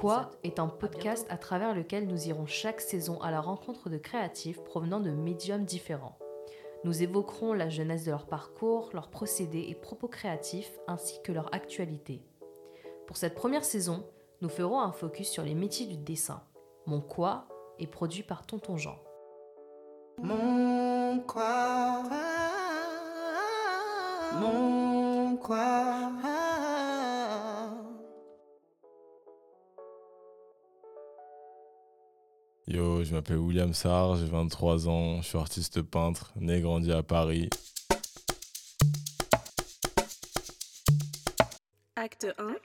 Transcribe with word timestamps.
Quoi 0.00 0.30
est 0.44 0.60
un 0.60 0.68
podcast 0.68 1.26
à 1.28 1.36
travers 1.36 1.74
lequel 1.74 2.06
nous 2.06 2.28
irons 2.28 2.46
chaque 2.46 2.80
saison 2.80 3.20
à 3.20 3.32
la 3.32 3.40
rencontre 3.40 3.90
de 3.90 3.98
créatifs 3.98 4.62
provenant 4.62 5.00
de 5.00 5.10
médiums 5.10 5.64
différents. 5.64 6.16
Nous 6.84 7.02
évoquerons 7.02 7.52
la 7.52 7.68
jeunesse 7.68 8.04
de 8.04 8.12
leur 8.12 8.26
parcours, 8.26 8.90
leurs 8.92 9.10
procédés 9.10 9.66
et 9.68 9.74
propos 9.74 10.06
créatifs 10.06 10.70
ainsi 10.86 11.20
que 11.22 11.32
leur 11.32 11.52
actualité. 11.52 12.22
Pour 13.08 13.16
cette 13.16 13.34
première 13.34 13.64
saison, 13.64 14.04
nous 14.40 14.48
ferons 14.48 14.80
un 14.80 14.92
focus 14.92 15.28
sur 15.28 15.42
les 15.42 15.56
métiers 15.56 15.86
du 15.86 15.96
dessin. 15.96 16.44
Mon 16.86 17.00
Quoi 17.00 17.48
est 17.80 17.88
produit 17.88 18.22
par 18.22 18.46
Tonton 18.46 18.76
Jean. 18.76 18.98
Mon 20.22 21.18
quoi? 21.26 22.04
Mon 24.38 25.36
quoi? 25.38 26.37
Yo, 32.70 33.02
je 33.02 33.14
m'appelle 33.14 33.38
William 33.38 33.72
Sarr, 33.72 34.16
j'ai 34.16 34.26
23 34.26 34.88
ans, 34.88 35.22
je 35.22 35.28
suis 35.28 35.38
artiste 35.38 35.80
peintre, 35.80 36.34
né 36.36 36.58
et 36.58 36.60
grandi 36.60 36.92
à 36.92 37.02
Paris. 37.02 37.48
Acte 41.96 42.26
1. 42.36 42.56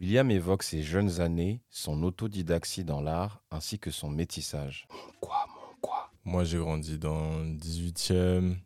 William 0.00 0.28
évoque 0.28 0.64
ses 0.64 0.82
jeunes 0.82 1.20
années, 1.20 1.60
son 1.70 2.02
autodidaxie 2.02 2.82
dans 2.82 3.00
l'art 3.00 3.44
ainsi 3.52 3.78
que 3.78 3.92
son 3.92 4.10
métissage. 4.10 4.88
Quoi, 5.20 5.46
mon 5.54 5.76
quoi? 5.80 6.10
Moi, 6.24 6.42
j'ai 6.42 6.58
grandi 6.58 6.98
dans 6.98 7.38
le 7.38 7.54
18e, 7.54 8.56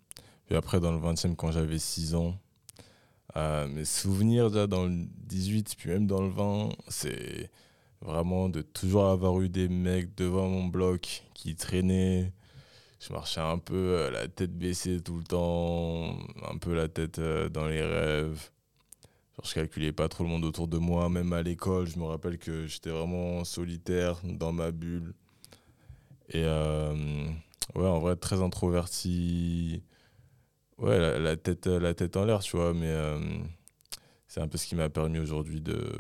puis 0.47 0.56
après 0.56 0.80
dans 0.80 0.92
le 0.92 0.98
20e 0.98 1.36
quand 1.36 1.50
j'avais 1.50 1.78
6 1.78 2.14
ans. 2.14 2.34
Euh, 3.36 3.69
mes 3.69 3.84
souvenirs 3.84 4.50
déjà 4.50 4.66
dans 4.66 4.86
le 4.86 5.05
18, 5.27 5.75
puis 5.77 5.91
même 5.91 6.06
dans 6.06 6.22
le 6.22 6.31
20, 6.31 6.70
c'est 6.88 7.50
vraiment 8.00 8.48
de 8.48 8.62
toujours 8.62 9.06
avoir 9.06 9.41
eu 9.41 9.48
des 9.48 9.69
mecs 9.69 10.14
devant 10.16 10.48
mon 10.48 10.66
bloc 10.66 11.25
qui 11.34 11.56
traînaient. 11.56 12.33
Je 13.00 13.12
marchais 13.12 13.41
un 13.41 13.58
peu 13.58 13.75
euh, 13.75 14.11
la 14.11 14.27
tête 14.28 14.56
baissée 14.56 15.00
tout 15.00 15.19
le 15.19 15.25
temps, 15.25 16.16
un 16.48 16.56
peu 16.58 16.75
la 16.75 16.88
tête 16.88 17.19
euh, 17.19 17.48
dans 17.48 17.66
les 17.66 17.83
rêves. 17.83 18.50
Je 19.44 19.53
calculais 19.53 19.92
pas 19.92 20.08
trop 20.08 20.25
le 20.25 20.30
monde 20.30 20.44
autour 20.44 20.66
de 20.66 20.78
moi, 20.78 21.08
même 21.11 21.33
à 21.33 21.42
l'école. 21.42 21.86
Je 21.86 21.98
me 21.98 22.05
rappelle 22.05 22.38
que 22.38 22.66
j'étais 22.66 22.91
vraiment 22.91 23.44
solitaire 23.44 24.20
dans 24.25 24.50
ma 24.53 24.70
bulle. 24.70 25.14
Et 26.31 26.42
euh, 26.44 27.27
ouais, 27.75 27.86
en 27.86 28.00
vrai, 28.00 28.16
très 28.16 28.42
introverti. 28.42 29.83
Ouais, 30.78 30.98
la, 31.19 31.36
tête, 31.36 31.66
la 31.66 31.94
tête 31.94 32.16
en 32.16 32.25
l'air, 32.25 32.41
tu 32.41 32.56
vois. 32.56 32.72
Mais 32.72 32.92
c'est 34.27 34.41
un 34.41 34.48
peu 34.48 34.56
ce 34.58 34.66
qui 34.66 34.75
m'a 34.75 34.88
permis 34.88 35.19
aujourd'hui 35.19 35.60
de 35.60 35.92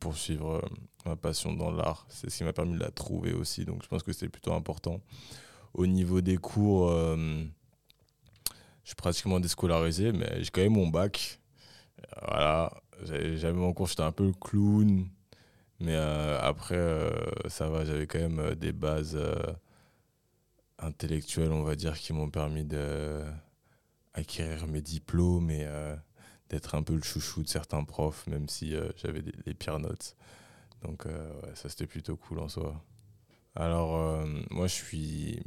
poursuivre 0.00 0.56
euh, 0.56 0.60
ma 1.04 1.16
passion 1.16 1.52
dans 1.52 1.70
l'art. 1.70 2.06
C'est 2.08 2.30
ce 2.30 2.36
qui 2.38 2.44
m'a 2.44 2.52
permis 2.52 2.74
de 2.74 2.80
la 2.80 2.90
trouver 2.90 3.32
aussi. 3.32 3.64
Donc 3.64 3.82
je 3.82 3.88
pense 3.88 4.02
que 4.02 4.12
c'est 4.12 4.28
plutôt 4.28 4.52
important. 4.52 5.00
Au 5.74 5.86
niveau 5.86 6.20
des 6.20 6.36
cours, 6.36 6.90
euh, 6.90 7.16
je 8.82 8.88
suis 8.90 8.96
pratiquement 8.96 9.40
déscolarisé, 9.40 10.12
mais 10.12 10.42
j'ai 10.42 10.50
quand 10.50 10.62
même 10.62 10.72
mon 10.74 10.88
bac. 10.88 11.40
Voilà, 12.28 12.72
J'avais- 13.04 13.52
mon 13.52 13.72
cours, 13.74 13.88
j'étais 13.88 14.02
un 14.02 14.12
peu 14.12 14.24
le 14.26 14.32
clown. 14.32 15.06
Mais 15.80 15.94
euh, 15.94 16.38
après, 16.40 16.78
ça 17.48 17.68
va, 17.68 17.84
j'avais 17.84 18.06
quand 18.06 18.18
même 18.18 18.54
des 18.54 18.72
bases 18.72 19.18
intellectuelles, 20.78 21.52
on 21.52 21.62
va 21.62 21.74
dire, 21.74 21.98
qui 21.98 22.12
m'ont 22.12 22.30
permis 22.30 22.64
de 22.64 23.22
acquérir 24.14 24.66
mes 24.66 24.80
diplômes 24.80 25.50
d'être 26.50 26.74
un 26.74 26.82
peu 26.82 26.94
le 26.94 27.02
chouchou 27.02 27.42
de 27.42 27.48
certains 27.48 27.84
profs, 27.84 28.26
même 28.26 28.48
si 28.48 28.74
euh, 28.74 28.88
j'avais 28.96 29.22
des- 29.22 29.32
les 29.46 29.54
pires 29.54 29.78
notes. 29.78 30.16
Donc 30.82 31.06
euh, 31.06 31.32
ça, 31.54 31.68
c'était 31.68 31.86
plutôt 31.86 32.16
cool 32.16 32.38
en 32.40 32.48
soi. 32.48 32.82
Alors, 33.54 33.96
euh, 33.96 34.26
moi, 34.50 34.66
je 34.66 34.74
suis 34.74 35.40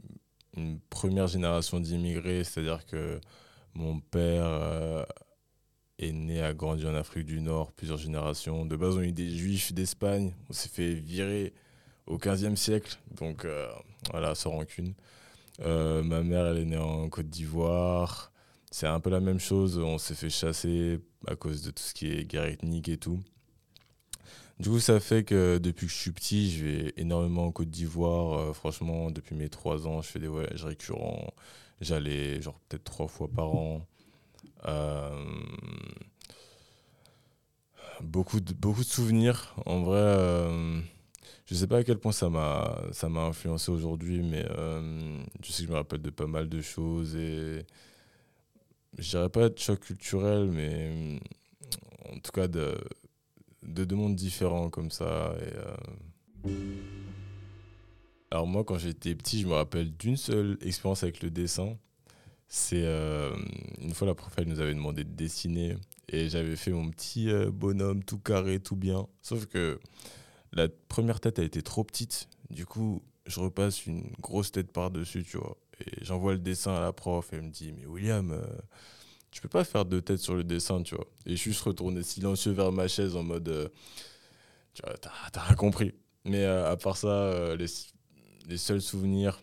une 0.58 0.80
première 0.90 1.28
génération 1.28 1.80
d'immigrés, 1.80 2.44
c'est-à-dire 2.44 2.86
que 2.86 3.20
mon 3.76 4.00
père 4.00 5.06
est 6.00 6.12
né, 6.12 6.42
a 6.42 6.54
grandi 6.54 6.86
en 6.86 6.96
Afrique 6.96 7.26
du 7.26 7.42
Nord, 7.42 7.72
plusieurs 7.74 7.98
générations. 7.98 8.66
De 8.66 8.76
base, 8.76 8.96
on 8.98 9.02
est 9.02 9.12
des 9.12 9.30
juifs 9.30 9.74
d'Espagne. 9.74 10.34
On 10.50 10.54
s'est 10.54 10.70
fait 10.70 10.94
virer 10.94 11.54
au 12.08 12.18
15e 12.18 12.56
siècle. 12.56 12.98
Donc, 13.12 13.46
voilà, 14.12 14.34
sans 14.36 14.52
rancune. 14.52 14.94
Ma 15.60 16.24
mère, 16.24 16.48
elle 16.48 16.60
est 16.60 16.66
née 16.66 16.78
en 16.78 17.10
Côte 17.10 17.30
d'Ivoire. 17.30 18.32
C'est 18.72 18.88
un 18.88 19.00
peu 19.00 19.10
la 19.10 19.20
même 19.20 19.40
chose. 19.40 19.78
On 19.78 19.98
s'est 19.98 20.16
fait 20.16 20.30
chasser 20.30 21.00
à 21.28 21.36
cause 21.36 21.64
de 21.64 21.72
tout 21.72 21.84
ce 21.84 21.94
qui 21.94 22.12
est 22.12 22.26
guerre 22.26 22.46
ethnique 22.46 22.90
et 22.90 22.98
tout. 22.98 23.20
Du 24.60 24.70
coup, 24.70 24.80
ça 24.80 25.00
fait 25.00 25.24
que 25.24 25.58
depuis 25.58 25.88
que 25.88 25.94
je 25.94 25.98
suis 25.98 26.12
petit, 26.12 26.52
je 26.52 26.66
vais 26.66 26.94
énormément 26.98 27.46
en 27.46 27.52
Côte 27.52 27.70
d'Ivoire. 27.70 28.40
Euh, 28.40 28.54
franchement, 28.54 29.10
depuis 29.10 29.36
mes 29.36 29.50
trois 29.50 29.88
ans, 29.88 30.02
je 30.02 30.10
fais 30.10 30.20
des 30.20 30.28
voyages 30.28 30.66
récurrents. 30.66 31.34
J'allais 31.82 32.42
genre 32.42 32.60
peut-être 32.68 32.84
trois 32.84 33.08
fois 33.08 33.30
par 33.30 33.48
an. 33.56 33.88
Euh, 34.68 35.26
beaucoup, 38.02 38.40
de, 38.40 38.54
beaucoup 38.54 38.82
de 38.82 38.88
souvenirs. 38.90 39.56
En 39.66 39.82
vrai, 39.82 40.00
euh, 40.00 40.82
je 41.46 41.56
sais 41.56 41.68
pas 41.68 41.78
à 41.78 41.84
quel 41.84 41.98
point 41.98 42.12
ça 42.12 42.30
m'a 42.30 42.92
influencé 43.04 43.72
aujourd'hui, 43.72 44.22
mais 44.22 44.46
euh, 44.50 45.22
je 45.42 45.52
sais 45.52 45.64
que 45.64 45.68
je 45.68 45.72
me 45.72 45.78
rappelle 45.78 46.02
de 46.02 46.10
pas 46.10 46.28
mal 46.28 46.50
de 46.50 46.62
choses 46.62 47.16
et 47.16 47.66
je 48.98 49.10
dirais 49.10 49.30
pas 49.30 49.50
de 49.50 49.58
choc 49.58 49.80
culturel, 49.80 50.50
mais 50.52 50.92
euh, 50.92 51.20
en 52.14 52.20
tout 52.20 52.32
cas 52.32 52.48
de, 52.48 52.78
de 53.64 53.86
deux 53.86 53.96
mondes 53.96 54.16
différents 54.16 54.70
comme 54.70 54.92
ça. 54.92 55.32
Euh, 55.34 55.76
Alors 58.32 58.48
moi, 58.48 58.64
quand 58.64 58.78
j'étais 58.78 59.16
petit, 59.16 59.42
je 59.42 59.48
me 59.48 59.54
rappelle 59.54 59.96
d'une 59.98 60.18
seule 60.18 60.58
expérience 60.62 61.04
avec 61.04 61.22
le 61.24 61.30
dessin. 61.30 61.78
C'est 62.48 62.84
euh, 62.84 63.36
une 63.80 63.94
fois 63.94 64.08
la 64.08 64.16
prof, 64.16 64.34
elle 64.38 64.48
nous 64.48 64.60
avait 64.60 64.74
demandé 64.74 65.04
de 65.04 65.12
dessiner 65.12 65.78
et 66.08 66.30
j'avais 66.30 66.56
fait 66.56 66.72
mon 66.72 66.90
petit 66.90 67.30
euh, 67.30 67.52
bonhomme 67.52 68.04
tout 68.04 68.18
carré, 68.20 68.60
tout 68.60 68.76
bien. 68.76 69.08
Sauf 69.22 69.46
que 69.46 69.80
la 70.52 70.68
première 70.88 71.20
tête 71.20 71.38
a 71.38 71.44
été 71.44 71.62
trop 71.62 71.84
petite. 71.84 72.28
Du 72.50 72.66
coup, 72.66 73.04
je 73.28 73.40
repasse 73.40 73.86
une 73.86 74.04
grosse 74.20 74.52
tête 74.52 74.72
par-dessus, 74.72 75.24
tu 75.24 75.38
vois. 75.38 75.58
J'envoie 76.02 76.34
le 76.34 76.40
dessin 76.40 76.76
à 76.76 76.82
la 76.82 76.94
prof 76.94 77.32
et 77.34 77.38
elle 77.38 77.44
me 77.44 77.50
dit 77.50 77.74
Mais 77.74 77.86
William, 77.86 78.32
euh, 78.32 78.42
tu 79.32 79.42
peux 79.42 79.50
pas 79.50 79.64
faire 79.64 79.86
deux 79.86 80.02
têtes 80.02 80.20
sur 80.20 80.36
le 80.36 80.44
dessin, 80.44 80.82
tu 80.84 80.96
vois. 80.96 81.08
Et 81.26 81.32
je 81.32 81.36
suis 81.36 81.52
juste 81.52 81.64
retourné 81.64 82.04
silencieux 82.04 82.52
vers 82.52 82.72
ma 82.72 82.88
chaise 82.88 83.16
en 83.16 83.24
mode 83.24 83.50
euh, 83.50 83.70
Tu 84.74 84.82
vois, 84.86 84.96
t'as 84.98 85.42
rien 85.42 85.56
compris. 85.56 85.94
Mais 86.26 86.44
euh, 86.44 86.70
à 86.72 86.78
part 86.78 86.98
ça, 86.98 87.56
les, 87.56 87.68
les 88.48 88.58
seuls 88.58 88.82
souvenirs, 88.82 89.40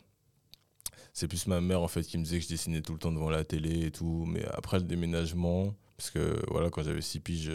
c'est 1.12 1.28
plus 1.28 1.47
ma 1.47 1.60
mère 1.60 1.80
en 1.80 1.88
fait 1.88 2.02
qui 2.02 2.19
me 2.19 2.24
disait 2.24 2.38
que 2.38 2.44
je 2.44 2.48
dessinais 2.48 2.82
tout 2.82 2.92
le 2.92 2.98
temps 2.98 3.12
devant 3.12 3.30
la 3.30 3.44
télé 3.44 3.86
et 3.86 3.91
tout. 3.91 4.24
Mais 4.26 4.44
après 4.47 4.78
le 4.78 4.84
déménagement, 4.84 5.74
parce 5.97 6.10
que 6.10 6.42
voilà, 6.48 6.70
quand 6.70 6.82
j'avais 6.82 7.00
6 7.00 7.20
piges, 7.20 7.53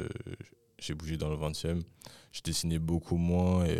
j'ai 0.79 0.95
bougé 0.95 1.17
dans 1.17 1.29
le 1.29 1.35
20e, 1.35 1.83
je 2.31 2.41
dessinais 2.41 2.79
beaucoup 2.79 3.17
moins 3.17 3.65
et. 3.65 3.79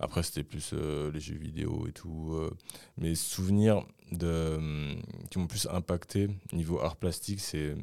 Après, 0.00 0.22
c'était 0.22 0.42
plus 0.44 0.70
euh, 0.74 1.10
les 1.12 1.20
jeux 1.20 1.36
vidéo 1.36 1.86
et 1.88 1.92
tout. 1.92 2.30
euh. 2.34 2.50
Mes 2.98 3.14
souvenirs 3.14 3.84
de, 4.12 4.56
hum, 4.56 5.02
qui 5.30 5.38
m'ont 5.38 5.46
plus 5.46 5.66
impacté 5.70 6.28
niveau 6.52 6.80
art 6.80 6.96
plastique, 6.96 7.40
c'est. 7.40 7.76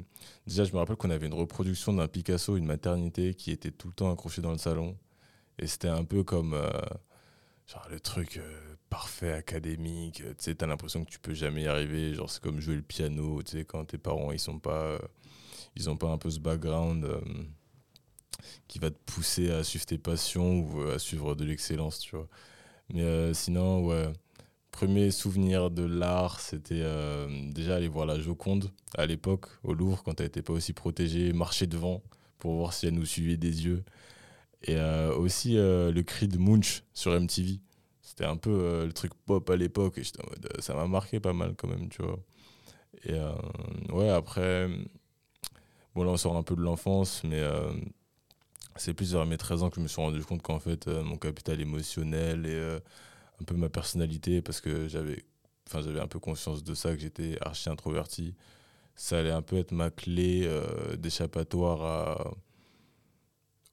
Déjà, 0.48 0.64
je 0.66 0.74
me 0.74 0.78
rappelle 0.80 0.96
qu'on 0.98 1.10
avait 1.12 1.28
une 1.28 1.34
reproduction 1.34 1.94
d'un 1.94 2.08
Picasso, 2.08 2.58
une 2.58 2.66
maternité, 2.66 3.34
qui 3.36 3.52
était 3.52 3.72
tout 3.72 3.88
le 3.90 3.94
temps 3.94 4.12
accrochée 4.12 4.42
dans 4.42 4.52
le 4.52 4.58
salon. 4.58 4.98
Et 5.60 5.68
c'était 5.68 5.90
un 5.90 6.04
peu 6.06 6.24
comme. 6.24 6.54
euh, 6.54 6.70
genre 7.68 7.88
le 7.92 8.00
truc 8.00 8.38
euh, 8.38 8.76
parfait, 8.90 9.34
académique. 9.34 10.18
Tu 10.24 10.34
sais, 10.40 10.56
t'as 10.56 10.68
l'impression 10.68 11.04
que 11.06 11.10
tu 11.10 11.20
peux 11.20 11.34
jamais 11.34 11.64
y 11.64 11.68
arriver. 11.68 12.14
Genre, 12.14 12.30
c'est 12.30 12.42
comme 12.44 12.60
jouer 12.62 12.76
le 12.76 12.82
piano, 12.82 13.44
tu 13.44 13.52
sais, 13.60 13.66
quand 13.66 13.86
tes 13.86 13.98
parents, 13.98 14.32
ils 14.32 14.40
sont 14.40 14.60
pas. 14.60 15.00
ils 15.76 15.90
ont 15.90 15.98
pas 15.98 16.10
un 16.10 16.18
peu 16.18 16.30
ce 16.30 16.40
background. 16.40 17.08
Qui 18.68 18.80
va 18.80 18.92
te 18.92 18.98
pousser 19.06 19.52
à 19.52 19.64
suivre 19.64 19.86
tes 19.86 19.98
passions 19.98 20.60
ou 20.60 20.82
euh, 20.82 20.96
à 20.96 21.00
suivre 21.00 21.36
de 21.36 21.46
l'excellence, 21.46 22.00
tu 22.00 22.16
vois. 22.16 22.28
Mais 22.94 23.02
euh, 23.04 23.34
sinon, 23.34 23.86
ouais, 23.86 24.12
premier 24.72 25.12
souvenir 25.12 25.72
de 25.72 25.84
l'art, 25.84 26.40
c'était 26.40 26.82
euh, 26.82 27.28
déjà 27.52 27.76
aller 27.76 27.88
voir 27.88 28.06
la 28.06 28.20
Joconde 28.20 28.72
à 28.98 29.06
l'époque 29.06 29.48
au 29.64 29.74
Louvre 29.74 30.04
quand 30.04 30.20
elle 30.20 30.28
n'était 30.28 30.42
pas 30.42 30.54
aussi 30.54 30.74
protégée, 30.74 31.34
marcher 31.34 31.68
devant 31.68 32.04
pour 32.40 32.56
voir 32.56 32.74
si 32.74 32.88
elle 32.88 32.94
nous 32.94 33.06
suivait 33.06 33.38
des 33.38 33.66
yeux. 33.66 33.84
Et 34.64 34.80
aussi 35.16 35.54
le 35.54 36.02
cri 36.02 36.28
de 36.28 36.40
Munch 36.40 36.84
sur 36.94 37.12
MTV. 37.14 37.60
C'était 38.02 38.26
un 38.26 38.38
peu 38.38 38.86
le 38.86 38.92
truc 38.92 39.14
pop 39.14 39.48
à 39.52 39.56
l'époque 39.56 40.00
et 40.00 40.04
ça 40.60 40.74
m'a 40.74 40.88
marqué 40.88 41.20
pas 41.20 41.32
mal 41.32 41.54
quand 41.56 41.68
même, 41.68 41.90
tu 41.90 42.02
vois. 42.02 42.18
Et 43.06 43.14
ouais, 43.94 44.10
après, 44.10 44.68
bon 45.94 46.04
là 46.04 46.10
on 46.10 46.18
sort 46.18 46.36
un 46.36 46.44
peu 46.44 46.56
de 46.56 46.62
l'enfance, 46.62 47.24
mais 47.24 47.44
c'est 48.78 48.94
plus 48.94 49.14
vers 49.14 49.26
mes 49.26 49.38
13 49.38 49.64
ans 49.64 49.70
que 49.70 49.78
je 49.78 49.82
me 49.82 49.88
suis 49.88 50.02
rendu 50.02 50.24
compte 50.24 50.42
qu'en 50.42 50.60
fait, 50.60 50.88
euh, 50.88 51.04
mon 51.04 51.18
capital 51.18 51.60
émotionnel 51.62 52.46
et 52.46 52.54
euh, 52.54 52.80
un 53.42 53.44
peu 53.46 53.56
ma 53.56 53.70
personnalité, 53.70 54.42
parce 54.42 54.62
que 54.62 54.88
j'avais 54.88 55.24
enfin, 55.68 55.86
un 55.98 56.08
peu 56.08 56.20
conscience 56.20 56.64
de 56.64 56.74
ça, 56.74 56.94
que 56.94 57.00
j'étais 57.00 57.38
archi 57.42 57.70
introverti, 57.70 58.36
ça 58.96 59.20
allait 59.20 59.32
un 59.32 59.42
peu 59.42 59.58
être 59.58 59.72
ma 59.72 59.90
clé 59.92 60.44
euh, 60.46 60.96
d'échappatoire 60.98 62.36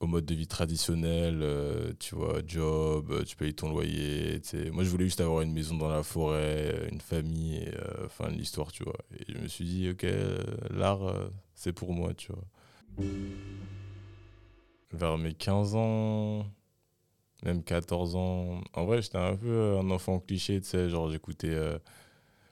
au 0.00 0.06
mode 0.06 0.26
de 0.26 0.34
vie 0.34 0.46
traditionnel, 0.46 1.94
tu 1.98 2.14
vois, 2.14 2.40
job, 2.46 3.24
tu 3.24 3.36
payes 3.36 3.54
ton 3.54 3.70
loyer. 3.70 4.40
tu 4.42 4.48
sais. 4.48 4.70
Moi, 4.70 4.84
je 4.84 4.90
voulais 4.90 5.06
juste 5.06 5.20
avoir 5.20 5.40
une 5.40 5.52
maison 5.52 5.76
dans 5.76 5.88
la 5.88 6.02
forêt, 6.02 6.88
une 6.92 7.00
famille, 7.00 7.56
et, 7.56 7.72
fin 8.10 8.28
de 8.28 8.34
l'histoire, 8.34 8.70
tu 8.70 8.84
vois. 8.84 8.98
Et 9.18 9.32
je 9.32 9.38
me 9.38 9.48
suis 9.48 9.64
dit, 9.64 9.88
ok, 9.88 10.06
l'art, 10.70 11.30
c'est 11.54 11.72
pour 11.72 11.94
moi, 11.94 12.12
tu 12.12 12.32
vois. 12.32 12.44
Vers 14.94 15.18
mes 15.18 15.34
15 15.34 15.74
ans, 15.74 16.46
même 17.42 17.62
14 17.64 18.16
ans, 18.16 18.60
en 18.72 18.84
vrai, 18.86 19.02
j'étais 19.02 19.18
un 19.18 19.36
peu 19.36 19.76
un 19.78 19.90
enfant 19.90 20.20
cliché, 20.20 20.60
tu 20.60 20.68
sais, 20.68 20.88
genre 20.88 21.10
j'écoutais 21.10 21.50
euh, 21.50 21.78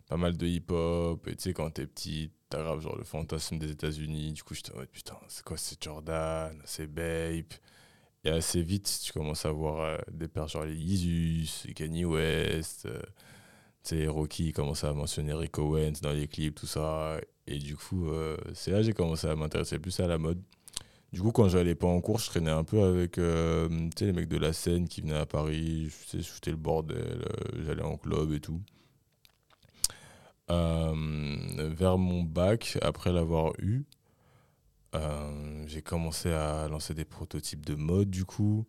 pas 0.08 0.16
mal 0.16 0.36
de 0.36 0.46
hip-hop, 0.46 1.26
et 1.28 1.36
tu 1.36 1.42
sais, 1.44 1.52
quand 1.54 1.70
t'es 1.70 1.86
petit, 1.86 2.32
t'as 2.48 2.62
grave 2.62 2.80
genre 2.80 2.96
le 2.96 3.04
fantasme 3.04 3.58
des 3.58 3.70
États-Unis, 3.70 4.32
du 4.32 4.42
coup, 4.42 4.54
j'étais 4.54 4.72
en 4.72 4.78
mode, 4.78 4.90
putain, 4.90 5.16
c'est 5.28 5.44
quoi, 5.44 5.56
c'est 5.56 5.82
Jordan, 5.82 6.60
c'est 6.64 6.86
Bape. 6.86 7.54
Et 8.24 8.30
assez 8.30 8.62
vite, 8.62 9.00
tu 9.04 9.12
commences 9.12 9.46
à 9.46 9.52
voir 9.52 9.80
euh, 9.80 9.98
des 10.10 10.28
pères 10.28 10.48
genre 10.48 10.64
les 10.64 10.74
les 10.74 11.74
Kanye 11.74 12.04
West, 12.04 12.86
euh, 12.86 13.02
tu 13.84 13.96
sais, 13.96 14.06
Rocky 14.06 14.52
commence 14.52 14.84
à 14.84 14.92
mentionner 14.92 15.32
Rick 15.32 15.58
Owens 15.58 16.00
dans 16.02 16.12
les 16.12 16.28
clips, 16.28 16.54
tout 16.54 16.66
ça. 16.66 17.20
Et 17.46 17.58
du 17.58 17.76
coup, 17.76 18.10
euh, 18.10 18.36
c'est 18.54 18.70
là 18.70 18.78
que 18.78 18.84
j'ai 18.84 18.92
commencé 18.92 19.26
à 19.26 19.34
m'intéresser 19.34 19.78
plus 19.78 19.98
à 20.00 20.06
la 20.06 20.18
mode. 20.18 20.40
Du 21.12 21.20
coup, 21.20 21.30
quand 21.30 21.48
j'allais 21.48 21.74
pas 21.74 21.86
en 21.86 22.00
cours, 22.00 22.18
je 22.18 22.26
traînais 22.26 22.50
un 22.50 22.64
peu 22.64 22.82
avec 22.82 23.18
euh, 23.18 23.68
les 24.00 24.12
mecs 24.12 24.28
de 24.28 24.38
la 24.38 24.54
scène 24.54 24.88
qui 24.88 25.02
venaient 25.02 25.14
à 25.14 25.26
Paris. 25.26 25.90
Je 26.12 26.22
foutais 26.22 26.50
le 26.50 26.56
bordel, 26.56 26.98
euh, 26.98 27.64
j'allais 27.66 27.82
en 27.82 27.98
club 27.98 28.32
et 28.32 28.40
tout. 28.40 28.62
Euh, 30.50 31.68
vers 31.74 31.98
mon 31.98 32.22
bac, 32.22 32.78
après 32.80 33.12
l'avoir 33.12 33.52
eu, 33.58 33.84
j'ai 35.66 35.82
commencé 35.82 36.30
à 36.30 36.68
lancer 36.68 36.94
des 36.94 37.04
prototypes 37.04 37.64
de 37.64 37.74
mode 37.74 38.10
du 38.10 38.24
coup. 38.24 38.64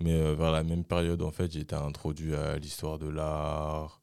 Mais 0.00 0.34
vers 0.34 0.52
la 0.52 0.62
même 0.62 0.84
période, 0.84 1.22
en 1.22 1.32
fait, 1.32 1.56
été 1.56 1.74
introduit 1.74 2.34
à 2.34 2.56
l'histoire 2.58 2.98
de 2.98 3.08
l'art. 3.08 4.00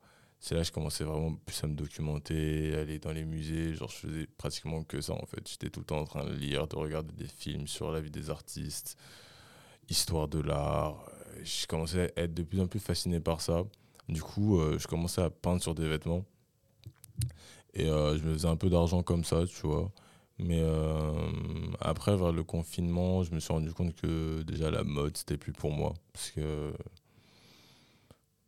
C'est 0.47 0.53
là 0.53 0.61
que 0.61 0.67
je 0.67 0.71
commençais 0.71 1.03
vraiment 1.03 1.33
plus 1.33 1.63
à 1.63 1.67
me 1.67 1.73
documenter, 1.73 2.75
aller 2.75 2.99
dans 2.99 3.11
les 3.11 3.25
musées. 3.25 3.73
Genre, 3.73 3.89
je 3.89 3.95
faisais 3.95 4.27
pratiquement 4.37 4.83
que 4.83 5.01
ça, 5.01 5.13
en 5.13 5.25
fait. 5.25 5.41
J'étais 5.49 5.71
tout 5.71 5.79
le 5.79 5.87
temps 5.87 5.97
en 5.97 6.03
train 6.03 6.23
de 6.23 6.35
lire, 6.35 6.67
de 6.67 6.75
regarder 6.75 7.11
des 7.15 7.25
films 7.25 7.65
sur 7.65 7.91
la 7.91 7.99
vie 7.99 8.11
des 8.11 8.29
artistes, 8.29 8.95
histoire 9.89 10.27
de 10.27 10.39
l'art. 10.39 11.03
Je 11.43 11.65
commençais 11.65 12.13
à 12.15 12.21
être 12.21 12.35
de 12.35 12.43
plus 12.43 12.61
en 12.61 12.67
plus 12.67 12.79
fasciné 12.79 13.19
par 13.19 13.41
ça. 13.41 13.63
Du 14.07 14.21
coup, 14.21 14.59
euh, 14.59 14.77
je 14.77 14.85
commençais 14.85 15.23
à 15.23 15.31
peindre 15.31 15.63
sur 15.63 15.73
des 15.73 15.89
vêtements. 15.89 16.23
Et 17.73 17.89
euh, 17.89 18.15
je 18.15 18.23
me 18.23 18.33
faisais 18.33 18.47
un 18.47 18.55
peu 18.55 18.69
d'argent 18.69 19.01
comme 19.01 19.23
ça, 19.23 19.47
tu 19.47 19.65
vois. 19.65 19.91
Mais 20.37 20.59
euh, 20.61 21.11
après, 21.79 22.15
vers 22.15 22.31
le 22.31 22.43
confinement, 22.43 23.23
je 23.23 23.33
me 23.33 23.39
suis 23.39 23.51
rendu 23.51 23.73
compte 23.73 23.95
que 23.95 24.43
déjà 24.43 24.69
la 24.69 24.83
mode, 24.83 25.17
c'était 25.17 25.37
plus 25.37 25.53
pour 25.53 25.71
moi. 25.71 25.95
Parce 26.13 26.29
que, 26.29 26.71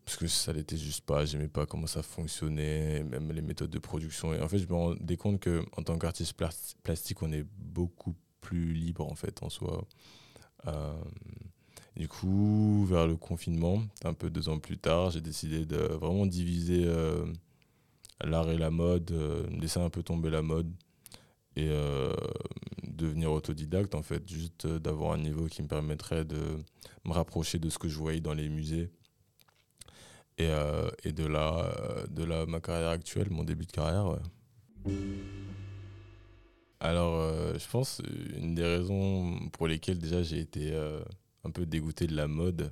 parce 0.08 0.16
que 0.16 0.28
ça 0.28 0.54
l'était 0.54 0.78
juste 0.78 1.02
pas. 1.02 1.26
J'aimais 1.26 1.50
pas 1.50 1.66
comment 1.66 1.86
ça 1.86 2.02
fonctionnait, 2.02 3.04
même 3.04 3.30
les 3.34 3.42
méthodes 3.42 3.70
de 3.70 3.78
production. 3.78 4.34
Et 4.34 4.40
en 4.40 4.48
fait, 4.48 4.58
je 4.58 4.66
me 4.66 4.74
rendais 4.74 5.18
compte 5.18 5.44
qu'en 5.44 5.84
tant 5.84 5.98
qu'artiste 6.00 6.32
plas- 6.32 6.76
plastique, 6.82 7.22
on 7.24 7.32
est 7.34 7.46
beaucoup 7.58 8.16
plus 8.40 8.72
libre 8.74 9.06
en 9.06 9.16
fait 9.16 9.44
en 9.44 9.50
soi. 9.50 9.86
Euh, 10.66 10.94
du 11.98 12.08
coup, 12.08 12.86
vers 12.86 13.06
le 13.06 13.18
confinement, 13.18 13.84
un 14.06 14.14
peu 14.14 14.30
deux 14.30 14.48
ans 14.48 14.60
plus 14.60 14.78
tard, 14.78 15.10
j'ai 15.10 15.20
décidé 15.20 15.66
de 15.66 15.76
vraiment 15.76 16.26
diviser 16.26 16.86
euh, 16.86 17.26
l'art 18.24 18.50
et 18.50 18.58
la 18.58 18.70
mode, 18.70 19.12
euh, 19.12 19.46
laisser 19.60 19.82
un 19.82 19.90
peu 19.90 20.04
tomber 20.04 20.30
la 20.30 20.42
mode 20.42 20.72
et 21.58 21.70
devenir 22.84 23.32
autodidacte 23.32 23.96
en 23.96 24.04
fait, 24.04 24.26
juste 24.30 24.68
d'avoir 24.68 25.14
un 25.14 25.18
niveau 25.18 25.48
qui 25.48 25.64
me 25.64 25.68
permettrait 25.68 26.24
de 26.24 26.64
me 27.04 27.12
rapprocher 27.12 27.60
de 27.60 27.70
ce 27.70 27.78
que 27.78 27.90
je 27.90 27.98
voyais 27.98 28.22
dans 28.22 28.36
les 28.36 28.48
musées. 28.48 28.92
Et, 30.38 30.50
euh, 30.50 30.90
et 31.04 31.12
de 31.14 31.26
là, 31.26 31.66
euh, 31.66 32.06
de 32.08 32.24
là, 32.24 32.46
ma 32.46 32.60
carrière 32.60 32.90
actuelle, 32.90 33.30
mon 33.32 33.44
début 33.44 33.66
de 33.66 33.72
carrière. 33.72 34.20
Alors, 36.80 37.16
euh, 37.16 37.58
je 37.58 37.68
pense 37.68 38.02
une 38.36 38.54
des 38.54 38.64
raisons 38.64 39.40
pour 39.52 39.68
lesquelles 39.68 39.98
déjà 39.98 40.22
j'ai 40.22 40.40
été 40.40 40.76
un 41.44 41.50
peu 41.50 41.66
dégoûté 41.66 42.06
de 42.06 42.16
la 42.16 42.28
mode, 42.28 42.70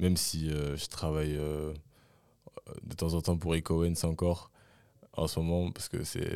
même 0.00 0.16
si 0.16 0.48
je 0.48 0.86
travaille 0.86 1.36
de 1.36 2.94
temps 2.96 3.12
en 3.12 3.20
temps 3.20 3.36
pour 3.36 3.54
Eco 3.54 3.84
encore 4.04 4.50
en 5.12 5.26
ce 5.28 5.40
moment, 5.40 5.70
parce 5.70 5.88
que 5.88 6.02
c'est 6.02 6.30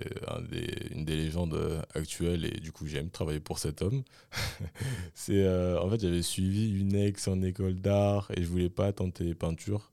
une 0.91 1.05
des 1.07 1.17
légendes 1.17 1.59
actuelles 1.95 2.45
et 2.45 2.61
du 2.61 2.71
coup 2.71 2.87
j'aime 2.87 3.09
travailler 3.09 3.41
pour 3.41 3.59
cet 3.59 3.81
homme. 3.81 4.03
c'est 5.15 5.49
en 5.79 5.89
fait 5.89 6.01
j'avais 6.01 6.23
suivi 6.23 6.79
une 6.79 6.95
ex 6.95 7.29
en 7.29 7.41
école 7.41 7.77
d'art 7.77 8.31
et 8.37 8.43
je 8.43 8.49
voulais 8.49 8.71
pas 8.71 8.93
tenter 8.93 9.25
les 9.25 9.35
peintures. 9.35 9.91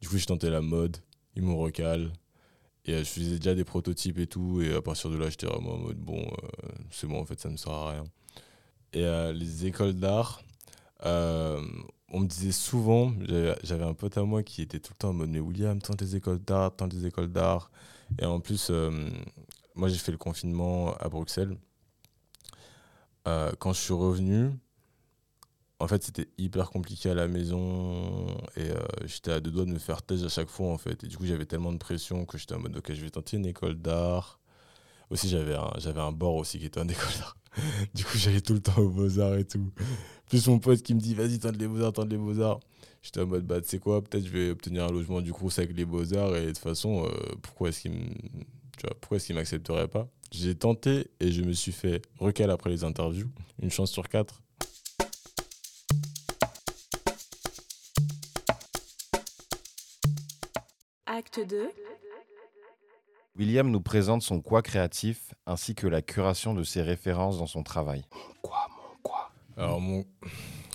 Du 0.00 0.08
coup 0.08 0.16
j'ai 0.16 0.26
tenté 0.26 0.50
la 0.50 0.60
mode, 0.60 0.98
ils 1.34 1.42
m'ont 1.42 1.58
recalé. 1.58 2.08
Et 2.88 2.94
euh, 2.94 2.98
je 3.00 3.04
faisais 3.04 3.36
déjà 3.36 3.54
des 3.54 3.64
prototypes 3.64 4.18
et 4.18 4.26
tout, 4.26 4.62
et 4.62 4.74
à 4.74 4.80
partir 4.80 5.10
de 5.10 5.16
là, 5.16 5.28
j'étais 5.28 5.46
vraiment 5.46 5.74
en 5.74 5.78
mode 5.78 5.98
bon, 5.98 6.20
euh, 6.20 6.68
c'est 6.90 7.06
bon, 7.06 7.20
en 7.20 7.24
fait, 7.26 7.38
ça 7.38 7.50
ne 7.50 7.56
sert 7.56 7.72
à 7.72 7.90
rien. 7.90 8.04
Et 8.94 9.04
euh, 9.04 9.32
les 9.32 9.66
écoles 9.66 9.92
d'art, 9.92 10.40
on 11.04 12.20
me 12.20 12.26
disait 12.26 12.52
souvent, 12.52 13.12
j'avais 13.62 13.84
un 13.84 13.92
pote 13.92 14.16
à 14.16 14.24
moi 14.24 14.42
qui 14.42 14.62
était 14.62 14.80
tout 14.80 14.92
le 14.94 14.96
temps 14.96 15.10
en 15.10 15.12
mode 15.12 15.28
mais 15.28 15.40
William, 15.40 15.80
tente 15.80 16.00
les 16.00 16.16
écoles 16.16 16.38
d'art, 16.38 16.74
tente 16.74 16.94
les 16.94 17.06
écoles 17.06 17.30
d'art. 17.30 17.70
Et 18.18 18.24
en 18.24 18.40
plus, 18.40 18.70
moi 19.74 19.88
j'ai 19.88 19.98
fait 19.98 20.12
le 20.12 20.18
confinement 20.18 20.94
à 20.94 21.08
Bruxelles. 21.10 21.56
Quand 23.24 23.74
je 23.74 23.80
suis 23.80 23.92
revenu, 23.92 24.50
en 25.80 25.86
fait, 25.86 26.02
c'était 26.02 26.28
hyper 26.38 26.70
compliqué 26.70 27.10
à 27.10 27.14
la 27.14 27.28
maison 27.28 28.26
et 28.56 28.70
euh, 28.70 28.78
j'étais 29.04 29.30
à 29.30 29.40
deux 29.40 29.50
doigts 29.50 29.64
de 29.64 29.70
me 29.70 29.78
faire 29.78 30.02
thèse 30.02 30.24
à 30.24 30.28
chaque 30.28 30.48
fois 30.48 30.68
en 30.72 30.78
fait. 30.78 31.04
Et 31.04 31.06
du 31.06 31.16
coup, 31.16 31.24
j'avais 31.24 31.46
tellement 31.46 31.72
de 31.72 31.78
pression 31.78 32.24
que 32.24 32.36
j'étais 32.36 32.54
en 32.54 32.58
mode 32.58 32.76
ok, 32.76 32.92
je 32.92 33.00
vais 33.00 33.10
tenter 33.10 33.36
une 33.36 33.46
école 33.46 33.76
d'art. 33.76 34.40
Aussi, 35.10 35.28
j'avais 35.28 35.54
un, 35.54 35.70
j'avais 35.78 36.00
un 36.00 36.12
bord 36.12 36.34
aussi 36.34 36.58
qui 36.58 36.66
était 36.66 36.80
en 36.80 36.88
école 36.88 37.12
d'art. 37.20 37.36
du 37.94 38.04
coup, 38.04 38.18
j'allais 38.18 38.40
tout 38.40 38.54
le 38.54 38.60
temps 38.60 38.78
aux 38.78 38.90
beaux-arts 38.90 39.36
et 39.36 39.44
tout. 39.44 39.72
Plus 40.26 40.46
mon 40.48 40.58
pote 40.58 40.82
qui 40.82 40.94
me 40.94 41.00
dit 41.00 41.14
vas-y, 41.14 41.38
tente 41.38 41.56
les 41.56 41.68
beaux-arts, 41.68 41.92
tente 41.92 42.10
les 42.10 42.18
beaux-arts. 42.18 42.58
J'étais 43.02 43.20
en 43.20 43.26
mode 43.26 43.46
bah, 43.46 43.60
tu 43.60 43.68
sais 43.68 43.78
quoi, 43.78 44.02
peut-être 44.02 44.26
je 44.26 44.30
vais 44.30 44.50
obtenir 44.50 44.84
un 44.84 44.90
logement 44.90 45.20
du 45.20 45.32
Crous 45.32 45.56
avec 45.58 45.76
les 45.76 45.84
beaux-arts 45.84 46.36
et 46.36 46.46
de 46.46 46.48
toute 46.48 46.58
façon, 46.58 47.06
euh, 47.06 47.10
pourquoi 47.40 47.68
est-ce 47.68 47.82
qu'il 47.82 47.92
pourquoi 49.00 49.16
est-ce 49.16 49.26
qu'il 49.26 49.36
m'accepterait 49.36 49.88
pas? 49.88 50.08
J'ai 50.30 50.54
tenté 50.54 51.08
et 51.20 51.32
je 51.32 51.42
me 51.42 51.52
suis 51.52 51.72
fait 51.72 52.02
recal 52.18 52.50
après 52.50 52.70
les 52.70 52.84
interviews. 52.84 53.28
Une 53.62 53.70
chance 53.70 53.90
sur 53.90 54.08
quatre. 54.08 54.42
Acte 61.18 61.40
2. 61.44 61.72
William 63.36 63.68
nous 63.68 63.80
présente 63.80 64.22
son 64.22 64.40
quoi 64.40 64.62
créatif 64.62 65.34
ainsi 65.46 65.74
que 65.74 65.88
la 65.88 66.00
curation 66.00 66.54
de 66.54 66.62
ses 66.62 66.80
références 66.80 67.38
dans 67.38 67.48
son 67.48 67.64
travail. 67.64 68.04
Quoi, 68.40 68.68
mon 68.70 68.96
quoi? 69.02 69.32
Alors, 69.56 69.80
mon... 69.80 70.06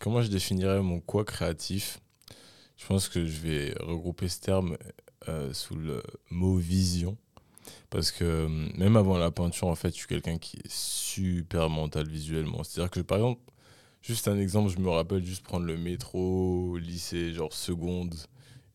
comment 0.01 0.21
je 0.21 0.27
définirais 0.27 0.81
mon 0.81 0.99
quoi 0.99 1.23
créatif? 1.23 2.01
Je 2.75 2.85
pense 2.85 3.07
que 3.07 3.25
je 3.25 3.39
vais 3.39 3.73
regrouper 3.79 4.27
ce 4.27 4.41
terme 4.41 4.77
euh, 5.29 5.53
sous 5.53 5.75
le 5.75 6.03
mot 6.29 6.57
vision. 6.57 7.15
Parce 7.89 8.11
que 8.11 8.25
euh, 8.25 8.49
même 8.75 8.97
avant 8.97 9.17
la 9.17 9.31
peinture, 9.31 9.69
en 9.69 9.75
fait, 9.75 9.91
je 9.91 9.99
suis 9.99 10.07
quelqu'un 10.07 10.37
qui 10.39 10.57
est 10.57 10.69
super 10.69 11.69
mental 11.69 12.05
visuellement. 12.05 12.65
C'est-à-dire 12.65 12.91
que, 12.91 12.99
par 12.99 13.19
exemple, 13.19 13.41
juste 14.01 14.27
un 14.27 14.37
exemple, 14.37 14.69
je 14.75 14.79
me 14.79 14.89
rappelle 14.89 15.23
juste 15.23 15.45
prendre 15.45 15.65
le 15.65 15.77
métro, 15.77 16.71
au 16.71 16.77
lycée, 16.77 17.31
genre 17.31 17.53
seconde, 17.53 18.13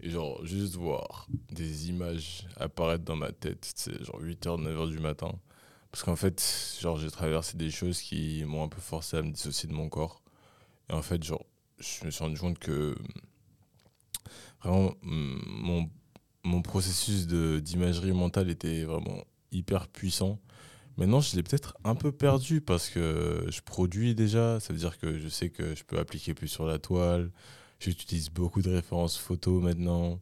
et 0.00 0.10
genre 0.10 0.44
juste 0.44 0.76
voir 0.76 1.26
des 1.50 1.88
images 1.88 2.46
apparaître 2.56 3.04
dans 3.04 3.16
ma 3.16 3.32
tête, 3.32 3.72
c'est 3.76 4.04
genre 4.04 4.20
8h, 4.20 4.62
9h 4.62 4.90
du 4.90 4.98
matin. 4.98 5.32
Parce 5.90 6.04
qu'en 6.04 6.16
fait, 6.16 6.76
genre, 6.80 6.98
j'ai 6.98 7.10
traversé 7.10 7.56
des 7.56 7.70
choses 7.70 8.00
qui 8.00 8.44
m'ont 8.44 8.62
un 8.64 8.68
peu 8.68 8.80
forcé 8.80 9.16
à 9.16 9.22
me 9.22 9.30
dissocier 9.30 9.68
de 9.68 9.74
mon 9.74 9.88
corps. 9.88 10.22
Et 10.90 10.92
en 10.92 11.02
fait, 11.02 11.22
genre, 11.24 11.44
je 11.78 12.04
me 12.04 12.10
suis 12.10 12.22
rendu 12.22 12.38
compte 12.38 12.58
que 12.58 12.94
vraiment, 14.62 14.94
mon, 15.02 15.88
mon 16.44 16.62
processus 16.62 17.26
d'imagerie 17.26 18.12
mentale 18.12 18.50
était 18.50 18.84
vraiment 18.84 19.24
hyper 19.50 19.88
puissant. 19.88 20.38
Maintenant, 20.98 21.20
je 21.20 21.36
l'ai 21.36 21.42
peut-être 21.42 21.76
un 21.84 21.94
peu 21.94 22.12
perdu 22.12 22.60
parce 22.60 22.90
que 22.90 23.46
je 23.48 23.60
produis 23.62 24.14
déjà. 24.14 24.60
Ça 24.60 24.72
veut 24.72 24.78
dire 24.78 24.98
que 24.98 25.18
je 25.18 25.28
sais 25.28 25.48
que 25.48 25.74
je 25.74 25.84
peux 25.84 25.98
appliquer 25.98 26.34
plus 26.34 26.48
sur 26.48 26.66
la 26.66 26.78
toile. 26.78 27.30
J'utilise 27.80 28.30
beaucoup 28.30 28.60
de 28.60 28.70
références 28.70 29.16
photos 29.16 29.62
maintenant. 29.62 30.20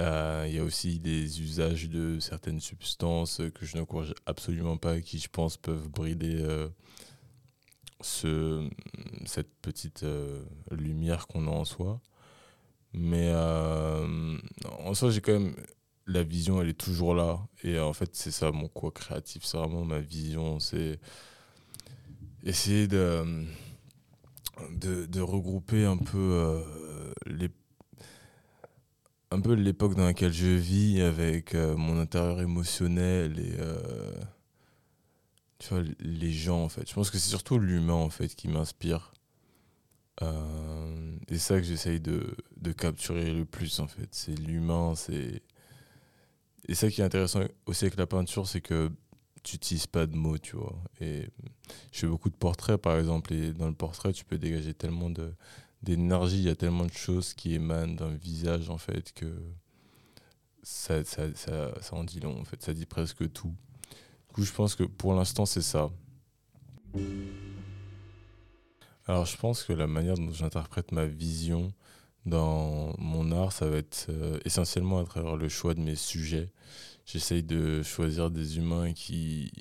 Euh, 0.00 0.44
Il 0.48 0.54
y 0.54 0.58
a 0.58 0.64
aussi 0.64 0.98
des 1.00 1.40
usages 1.40 1.88
de 1.88 2.18
certaines 2.20 2.60
substances 2.60 3.40
que 3.54 3.64
je 3.64 3.76
n'encourage 3.78 4.14
absolument 4.26 4.76
pas, 4.76 5.00
qui 5.00 5.18
je 5.18 5.28
pense 5.28 5.56
peuvent 5.56 5.88
brider 5.88 6.36
euh, 6.42 6.68
ce, 8.00 8.68
cette 9.24 9.54
petite 9.62 10.02
euh, 10.02 10.42
lumière 10.70 11.26
qu'on 11.26 11.46
a 11.46 11.50
en 11.50 11.64
soi. 11.64 12.00
Mais 12.92 13.30
euh, 13.32 14.36
en 14.78 14.94
soi, 14.94 15.10
j'ai 15.10 15.20
quand 15.20 15.32
même 15.32 15.56
la 16.06 16.22
vision, 16.22 16.60
elle 16.60 16.68
est 16.68 16.78
toujours 16.78 17.14
là. 17.14 17.40
Et 17.62 17.78
en 17.78 17.92
fait, 17.92 18.14
c'est 18.14 18.30
ça 18.30 18.52
mon 18.52 18.68
quoi 18.68 18.90
créatif, 18.92 19.44
c'est 19.44 19.56
vraiment 19.56 19.84
ma 19.84 20.00
vision. 20.00 20.60
C'est 20.60 21.00
essayer 22.44 22.88
de, 22.88 23.46
de, 24.70 25.20
regrouper 25.20 25.84
un 25.84 25.96
peu 25.96 26.18
euh, 26.18 27.12
les 27.26 27.50
un 29.30 29.40
peu 29.40 29.54
l'époque 29.54 29.96
dans 29.96 30.04
laquelle 30.04 30.32
je 30.32 30.46
vis 30.46 31.00
avec 31.00 31.54
euh, 31.54 31.76
mon 31.76 31.98
intérieur 31.98 32.40
émotionnel 32.40 33.38
et 33.40 33.56
euh, 33.58 34.12
tu 35.58 35.70
vois 35.70 35.82
les 35.98 36.30
gens 36.32 36.62
en 36.62 36.68
fait. 36.68 36.88
Je 36.88 36.94
pense 36.94 37.10
que 37.10 37.18
c'est 37.18 37.30
surtout 37.30 37.58
l'humain 37.58 37.94
en 37.94 38.10
fait 38.10 38.28
qui 38.28 38.48
m'inspire. 38.48 39.12
Et 41.28 41.38
ça 41.38 41.58
que 41.58 41.66
j'essaye 41.66 41.98
de, 42.00 42.36
de 42.56 42.72
capturer 42.72 43.32
le 43.32 43.44
plus 43.44 43.80
en 43.80 43.88
fait. 43.88 44.08
C'est 44.12 44.38
l'humain 44.38 44.94
c'est 44.94 45.42
et 46.66 46.74
ça 46.74 46.88
qui 46.88 47.00
est 47.00 47.04
intéressant 47.04 47.40
aussi 47.66 47.84
avec 47.84 47.98
la 47.98 48.06
peinture 48.06 48.46
c'est 48.46 48.60
que 48.60 48.90
tu 49.44 49.54
n'utilises 49.54 49.86
pas 49.86 50.06
de 50.06 50.16
mots 50.16 50.38
tu 50.38 50.56
vois 50.56 50.74
et 51.00 51.28
je 51.92 52.00
fais 52.00 52.06
beaucoup 52.08 52.30
de 52.30 52.34
portraits 52.34 52.80
par 52.80 52.98
exemple 52.98 53.32
et 53.32 53.52
dans 53.52 53.68
le 53.68 53.74
portrait 53.74 54.12
tu 54.12 54.24
peux 54.24 54.38
dégager 54.38 54.74
tellement 54.74 55.10
de 55.10 55.32
d'énergie, 55.84 56.38
il 56.38 56.44
y 56.44 56.48
a 56.48 56.56
tellement 56.56 56.86
de 56.86 56.92
choses 56.92 57.34
qui 57.34 57.54
émanent 57.54 57.94
d'un 57.94 58.14
visage 58.14 58.70
en 58.70 58.78
fait 58.78 59.12
que 59.12 59.26
ça, 60.62 61.04
ça, 61.04 61.32
ça, 61.34 61.80
ça, 61.80 61.94
en 61.94 62.04
dit 62.04 62.20
long 62.20 62.40
en 62.40 62.44
fait, 62.44 62.62
ça 62.62 62.72
dit 62.72 62.86
presque 62.86 63.30
tout. 63.32 63.54
Du 64.28 64.34
coup, 64.34 64.42
je 64.42 64.52
pense 64.52 64.74
que 64.74 64.82
pour 64.82 65.14
l'instant, 65.14 65.46
c'est 65.46 65.62
ça. 65.62 65.90
Alors, 69.06 69.26
je 69.26 69.36
pense 69.36 69.62
que 69.62 69.74
la 69.74 69.86
manière 69.86 70.14
dont 70.14 70.32
j'interprète 70.32 70.90
ma 70.90 71.04
vision 71.04 71.72
dans 72.26 72.94
mon 72.98 73.32
art, 73.32 73.52
ça 73.52 73.68
va 73.68 73.76
être 73.78 74.06
euh, 74.08 74.38
essentiellement 74.44 74.98
à 75.00 75.04
travers 75.04 75.36
le 75.36 75.48
choix 75.48 75.74
de 75.74 75.80
mes 75.80 75.96
sujets. 75.96 76.50
J'essaye 77.06 77.42
de 77.42 77.82
choisir 77.82 78.30
des 78.30 78.56
humains 78.58 78.92
qui 78.94 79.52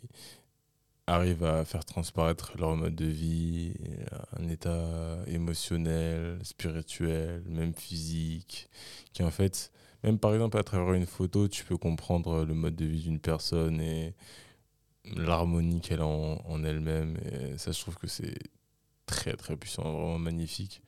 arrivent 1.08 1.44
à 1.44 1.66
faire 1.66 1.84
transparaître 1.86 2.54
leur 2.58 2.76
mode 2.76 2.96
de 2.96 3.06
vie, 3.06 3.74
un 4.40 4.48
état 4.48 5.18
émotionnel, 5.28 6.40
spirituel, 6.44 7.44
même 7.48 7.74
physique, 7.74 8.70
qui 9.12 9.24
en 9.24 9.32
fait, 9.32 9.72
même 10.04 10.18
par 10.18 10.34
exemple 10.34 10.58
à 10.58 10.64
travers 10.64 10.94
une 10.94 11.06
photo, 11.06 11.48
tu 11.50 11.66
peux 11.66 11.78
comprendre 11.78 12.46
le 12.46 12.54
mode 12.54 12.76
de 12.76 12.86
vie 12.86 13.02
d'une 13.02 13.20
personne 13.20 13.82
et 13.82 14.16
l'harmonie 15.16 15.82
qu'elle 15.82 16.02
a 16.02 16.08
en, 16.08 16.42
en 16.46 16.64
elle-même. 16.64 17.18
Et 17.26 17.58
ça, 17.58 17.72
je 17.74 17.80
trouve 17.82 17.98
que 17.98 18.08
c'est 18.08 18.38
très 19.06 19.34
très 19.34 19.58
puissant, 19.58 19.84
vraiment 19.84 20.20
magnifique. 20.20 20.82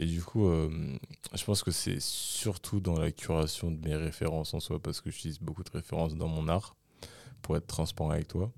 Et 0.00 0.06
du 0.06 0.22
coup, 0.22 0.48
euh, 0.48 0.70
je 1.34 1.44
pense 1.44 1.62
que 1.62 1.70
c'est 1.70 2.00
surtout 2.00 2.80
dans 2.80 2.98
la 2.98 3.12
curation 3.12 3.70
de 3.70 3.86
mes 3.86 3.94
références 3.94 4.54
en 4.54 4.60
soi, 4.60 4.80
parce 4.80 5.02
que 5.02 5.10
j'utilise 5.10 5.38
beaucoup 5.40 5.62
de 5.62 5.68
références 5.70 6.14
dans 6.14 6.26
mon 6.26 6.48
art, 6.48 6.74
pour 7.42 7.54
être 7.58 7.66
transparent 7.66 8.08
avec 8.08 8.26
toi. 8.26 8.50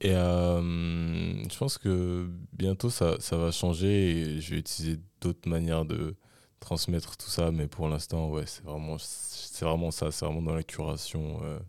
Et 0.00 0.10
euh, 0.10 0.60
je 1.48 1.56
pense 1.56 1.78
que 1.78 2.28
bientôt 2.52 2.90
ça, 2.90 3.14
ça, 3.20 3.36
va 3.36 3.52
changer 3.52 4.10
et 4.10 4.40
je 4.40 4.54
vais 4.54 4.58
utiliser 4.58 4.98
d'autres 5.20 5.48
manières 5.48 5.84
de 5.84 6.16
transmettre 6.58 7.16
tout 7.16 7.30
ça. 7.30 7.52
Mais 7.52 7.68
pour 7.68 7.88
l'instant, 7.88 8.28
ouais, 8.30 8.44
c'est 8.44 8.64
vraiment, 8.64 8.96
vraiment 9.60 9.90
ça. 9.92 10.10
C'est 10.10 10.26
vraiment 10.26 10.42
dans 10.42 10.54
la 10.54 10.64
curation 10.64 11.38
euh, 11.44 11.60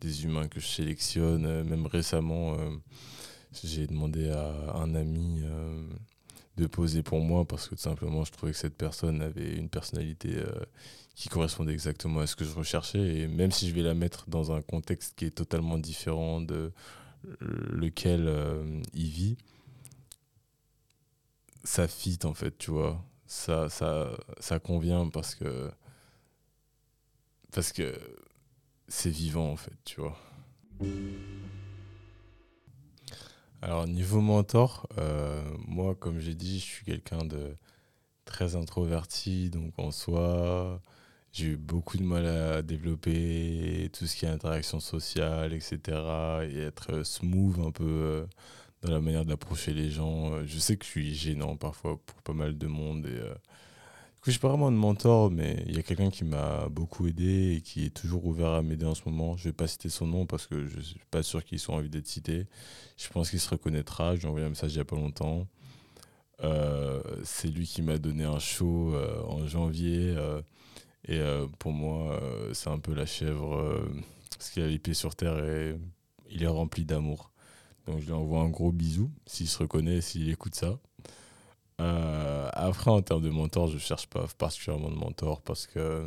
des 0.00 0.24
humains 0.24 0.48
que 0.48 0.58
je 0.58 0.66
sélectionne. 0.66 1.62
Même 1.62 1.86
récemment, 1.86 2.56
j'ai 3.62 3.86
demandé 3.86 4.28
à 4.28 4.74
un 4.74 4.96
ami 4.96 5.44
de 6.60 6.66
poser 6.66 7.02
pour 7.02 7.20
moi 7.20 7.44
parce 7.44 7.68
que 7.68 7.74
tout 7.74 7.80
simplement, 7.80 8.24
je 8.24 8.32
trouvais 8.32 8.52
que 8.52 8.58
cette 8.58 8.76
personne 8.76 9.22
avait 9.22 9.56
une 9.56 9.68
personnalité 9.68 10.36
euh, 10.36 10.64
qui 11.14 11.28
correspondait 11.28 11.72
exactement 11.72 12.20
à 12.20 12.26
ce 12.26 12.36
que 12.36 12.44
je 12.44 12.52
recherchais. 12.52 12.98
Et 12.98 13.26
même 13.28 13.50
si 13.50 13.68
je 13.68 13.74
vais 13.74 13.82
la 13.82 13.94
mettre 13.94 14.28
dans 14.28 14.52
un 14.52 14.62
contexte 14.62 15.14
qui 15.16 15.26
est 15.26 15.30
totalement 15.30 15.78
différent 15.78 16.40
de 16.40 16.72
lequel 17.40 18.26
euh, 18.28 18.80
il 18.94 19.08
vit, 19.08 19.36
ça 21.64 21.88
fit 21.88 22.18
en 22.24 22.34
fait, 22.34 22.56
tu 22.58 22.70
vois. 22.70 23.04
Ça, 23.26 23.68
ça, 23.68 24.10
ça 24.40 24.58
convient 24.58 25.08
parce 25.08 25.34
que 25.34 25.70
parce 27.52 27.72
que 27.72 27.94
c'est 28.88 29.10
vivant 29.10 29.50
en 29.50 29.56
fait, 29.56 29.76
tu 29.84 30.00
vois. 30.00 30.18
Alors 33.62 33.86
niveau 33.86 34.20
mentor, 34.20 34.86
euh, 34.98 35.42
moi 35.68 35.94
comme 35.94 36.18
j'ai 36.18 36.34
dit, 36.34 36.58
je 36.60 36.64
suis 36.64 36.84
quelqu'un 36.84 37.24
de 37.24 37.56
très 38.24 38.56
introverti, 38.56 39.50
donc 39.50 39.74
en 39.78 39.90
soi, 39.90 40.80
j'ai 41.32 41.48
eu 41.48 41.56
beaucoup 41.56 41.98
de 41.98 42.02
mal 42.04 42.26
à 42.26 42.62
développer 42.62 43.90
tout 43.92 44.06
ce 44.06 44.16
qui 44.16 44.26
est 44.26 44.28
interaction 44.28 44.80
sociale, 44.80 45.52
etc. 45.54 45.80
Et 46.50 46.60
être 46.60 47.02
smooth 47.04 47.58
un 47.60 47.72
peu 47.72 47.84
euh, 47.84 48.26
dans 48.82 48.92
la 48.92 49.00
manière 49.00 49.24
d'approcher 49.26 49.74
les 49.74 49.90
gens. 49.90 50.34
Euh, 50.34 50.44
Je 50.46 50.58
sais 50.58 50.76
que 50.76 50.84
je 50.84 50.90
suis 50.90 51.14
gênant 51.14 51.56
parfois 51.56 51.98
pour 52.06 52.22
pas 52.22 52.32
mal 52.34 52.58
de 52.58 52.66
monde. 52.66 53.06
Et, 53.06 53.20
du 54.20 54.24
coup, 54.24 54.30
je 54.32 54.38
pas 54.38 54.48
vraiment 54.48 54.70
de 54.70 54.76
mentor, 54.76 55.30
mais 55.30 55.64
il 55.66 55.76
y 55.76 55.78
a 55.78 55.82
quelqu'un 55.82 56.10
qui 56.10 56.24
m'a 56.24 56.68
beaucoup 56.68 57.06
aidé 57.06 57.54
et 57.56 57.62
qui 57.62 57.86
est 57.86 57.90
toujours 57.90 58.26
ouvert 58.26 58.50
à 58.50 58.60
m'aider 58.60 58.84
en 58.84 58.94
ce 58.94 59.00
moment. 59.06 59.34
Je 59.38 59.44
vais 59.44 59.54
pas 59.54 59.66
citer 59.66 59.88
son 59.88 60.06
nom 60.06 60.26
parce 60.26 60.46
que 60.46 60.66
je 60.66 60.78
suis 60.78 61.00
pas 61.10 61.22
sûr 61.22 61.42
qu'il 61.42 61.58
soit 61.58 61.74
envie 61.74 61.88
d'être 61.88 62.06
cité. 62.06 62.46
Je 62.98 63.08
pense 63.08 63.30
qu'il 63.30 63.40
se 63.40 63.48
reconnaîtra. 63.48 64.16
Je 64.16 64.20
lui 64.20 64.26
ai 64.26 64.28
envoyé 64.28 64.44
un 64.44 64.50
message 64.50 64.74
il 64.74 64.76
y 64.76 64.80
a 64.80 64.84
pas 64.84 64.96
longtemps. 64.96 65.46
Euh, 66.44 67.00
c'est 67.24 67.48
lui 67.48 67.66
qui 67.66 67.80
m'a 67.80 67.96
donné 67.96 68.24
un 68.24 68.38
show 68.38 68.94
euh, 68.94 69.22
en 69.22 69.46
janvier. 69.46 70.14
euh, 70.14 70.42
et 71.08 71.18
pour 71.58 71.72
moi, 71.72 72.20
c'est 72.52 72.68
un 72.68 72.78
peu 72.78 72.92
la 72.92 73.06
chèvre, 73.06 73.80
parce 74.36 74.50
qu'il 74.50 74.62
a 74.62 74.66
les 74.68 74.78
pieds 74.78 74.92
sur 74.92 75.16
terre 75.16 75.42
et 75.42 75.74
il 76.30 76.42
est 76.42 76.46
rempli 76.46 76.84
d'amour. 76.84 77.30
Donc 77.86 78.00
je 78.00 78.06
lui 78.06 78.12
envoie 78.12 78.42
un 78.42 78.50
gros 78.50 78.70
bisou, 78.70 79.10
s'il 79.26 79.48
se 79.48 79.58
reconnaît, 79.58 80.02
s'il 80.02 80.28
écoute 80.28 80.54
ça. 80.54 80.78
Euh, 81.80 82.48
après, 82.52 82.90
en 82.90 83.00
termes 83.02 83.22
de 83.22 83.30
mentor, 83.30 83.68
je 83.68 83.78
cherche 83.78 84.06
pas 84.06 84.26
particulièrement 84.38 84.90
de 84.90 84.96
mentor 84.96 85.40
parce 85.40 85.66
que, 85.66 86.06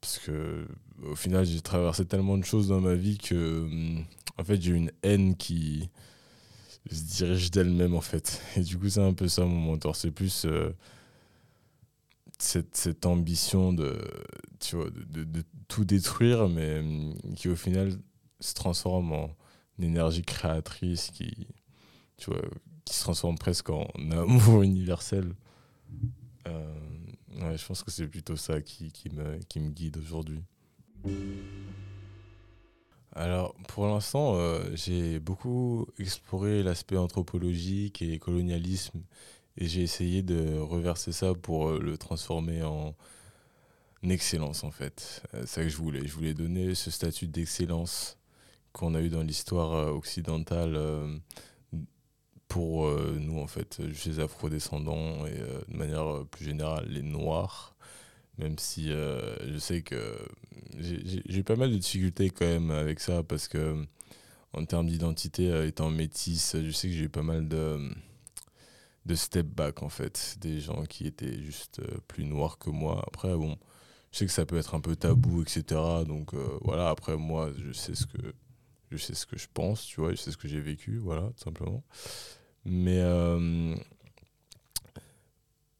parce 0.00 0.18
que 0.18 0.66
au 1.02 1.16
final, 1.16 1.44
j'ai 1.44 1.60
traversé 1.60 2.04
tellement 2.06 2.38
de 2.38 2.44
choses 2.44 2.68
dans 2.68 2.80
ma 2.80 2.94
vie 2.94 3.18
que, 3.18 3.64
hum, 3.64 4.04
en 4.38 4.44
fait, 4.44 4.60
j'ai 4.62 4.72
une 4.72 4.92
haine 5.02 5.36
qui 5.36 5.90
se 6.90 7.02
dirige 7.16 7.50
d'elle-même, 7.50 7.94
en 7.94 8.00
fait. 8.00 8.40
Et 8.56 8.60
du 8.60 8.78
coup, 8.78 8.88
c'est 8.88 9.00
un 9.00 9.14
peu 9.14 9.28
ça 9.28 9.44
mon 9.44 9.72
mentor. 9.72 9.96
C'est 9.96 10.10
plus 10.12 10.44
euh, 10.44 10.70
cette, 12.38 12.76
cette 12.76 13.06
ambition 13.06 13.72
de, 13.72 13.98
tu 14.60 14.76
vois, 14.76 14.90
de, 14.90 15.42
tout 15.68 15.84
détruire, 15.84 16.48
mais 16.48 16.78
hum, 16.78 17.14
qui 17.36 17.48
au 17.48 17.56
final 17.56 17.92
se 18.40 18.54
transforme 18.54 19.12
en 19.12 19.30
énergie 19.80 20.22
créatrice 20.22 21.10
qui, 21.10 21.48
tu 22.18 22.30
vois, 22.30 22.42
qui 22.84 22.94
se 22.94 23.00
transforme 23.02 23.38
presque 23.38 23.70
en 23.70 23.86
amour 24.10 24.62
universel. 24.62 25.34
Euh, 26.46 27.56
je 27.56 27.66
pense 27.66 27.82
que 27.82 27.90
c'est 27.90 28.06
plutôt 28.06 28.36
ça 28.36 28.60
qui, 28.60 28.92
me, 29.12 29.68
guide 29.70 29.96
aujourd'hui. 29.96 30.42
Alors, 33.12 33.54
pour 33.68 33.86
l'instant, 33.86 34.34
euh, 34.36 34.64
j'ai 34.74 35.20
beaucoup 35.20 35.86
exploré 35.98 36.62
l'aspect 36.62 36.96
anthropologique 36.96 38.02
et 38.02 38.18
colonialisme 38.18 39.02
et 39.56 39.66
j'ai 39.66 39.82
essayé 39.82 40.22
de 40.22 40.58
reverser 40.58 41.12
ça 41.12 41.34
pour 41.34 41.68
euh, 41.68 41.80
le 41.80 41.96
transformer 41.96 42.62
en 42.62 42.94
excellence, 44.02 44.64
en 44.64 44.70
fait. 44.70 45.22
C'est 45.32 45.46
ça 45.46 45.62
que 45.62 45.68
je 45.68 45.76
voulais. 45.76 46.06
Je 46.06 46.12
voulais 46.12 46.34
donner 46.34 46.74
ce 46.74 46.90
statut 46.90 47.26
d'excellence 47.26 48.18
qu'on 48.72 48.94
a 48.94 49.00
eu 49.00 49.08
dans 49.08 49.22
l'histoire 49.22 49.94
occidentale 49.94 50.76
pour 52.54 52.86
euh, 52.86 53.16
nous, 53.18 53.40
en 53.40 53.48
fait, 53.48 53.82
chez 53.94 54.10
les 54.10 54.20
afrodescendants 54.20 55.26
et 55.26 55.40
euh, 55.40 55.60
de 55.66 55.76
manière 55.76 56.06
euh, 56.06 56.24
plus 56.24 56.44
générale, 56.44 56.86
les 56.88 57.02
Noirs. 57.02 57.74
Même 58.38 58.60
si 58.60 58.92
euh, 58.92 59.34
je 59.52 59.58
sais 59.58 59.82
que 59.82 60.16
j'ai 60.78 61.42
pas 61.42 61.56
mal 61.56 61.72
de 61.72 61.76
difficultés 61.76 62.30
quand 62.30 62.46
même 62.46 62.70
avec 62.70 63.00
ça 63.00 63.24
parce 63.24 63.48
que 63.48 63.84
en 64.52 64.64
termes 64.66 64.86
d'identité, 64.86 65.50
euh, 65.50 65.66
étant 65.66 65.90
métisse, 65.90 66.54
je 66.62 66.70
sais 66.70 66.86
que 66.86 66.94
j'ai 66.94 67.06
eu 67.06 67.08
pas 67.08 67.24
mal 67.24 67.48
de, 67.48 67.90
de 69.04 69.14
step 69.16 69.46
back 69.46 69.82
en 69.82 69.88
fait, 69.88 70.36
des 70.40 70.60
gens 70.60 70.84
qui 70.84 71.08
étaient 71.08 71.42
juste 71.42 71.80
euh, 71.80 71.98
plus 72.06 72.24
noirs 72.24 72.58
que 72.58 72.70
moi. 72.70 73.02
Après, 73.08 73.34
bon, 73.34 73.58
je 74.12 74.18
sais 74.18 74.26
que 74.26 74.32
ça 74.32 74.46
peut 74.46 74.58
être 74.58 74.76
un 74.76 74.80
peu 74.80 74.94
tabou, 74.94 75.42
etc. 75.42 75.64
Donc 76.06 76.34
euh, 76.34 76.56
voilà, 76.60 76.88
après 76.88 77.16
moi, 77.16 77.50
je 77.58 77.72
sais 77.72 77.96
ce 77.96 78.06
que 78.06 78.32
je 78.92 78.96
sais 78.96 79.14
ce 79.14 79.26
que 79.26 79.36
je 79.36 79.48
pense, 79.52 79.84
tu 79.84 80.00
vois, 80.00 80.12
je 80.12 80.16
sais 80.18 80.30
ce 80.30 80.36
que 80.36 80.46
j'ai 80.46 80.60
vécu, 80.60 80.98
voilà, 80.98 81.22
tout 81.36 81.42
simplement. 81.42 81.82
Mais 82.64 82.98
euh, 82.98 83.74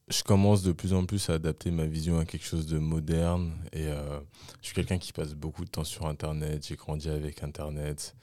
je 0.08 0.22
commence 0.22 0.62
de 0.62 0.72
plus 0.72 0.92
en 0.92 1.06
plus 1.06 1.30
à 1.30 1.34
adapter 1.34 1.70
ma 1.70 1.86
vision 1.86 2.18
à 2.18 2.24
quelque 2.26 2.44
chose 2.44 2.66
de 2.66 2.78
moderne 2.78 3.52
et 3.72 3.86
euh, 3.86 4.20
je 4.60 4.66
suis 4.66 4.74
quelqu'un 4.74 4.98
qui 4.98 5.12
passe 5.12 5.34
beaucoup 5.34 5.64
de 5.64 5.70
temps 5.70 5.84
sur 5.84 6.06
Internet, 6.06 6.66
j'ai 6.66 6.76
grandi 6.76 7.08
avec 7.08 7.42
Internet 7.42 8.14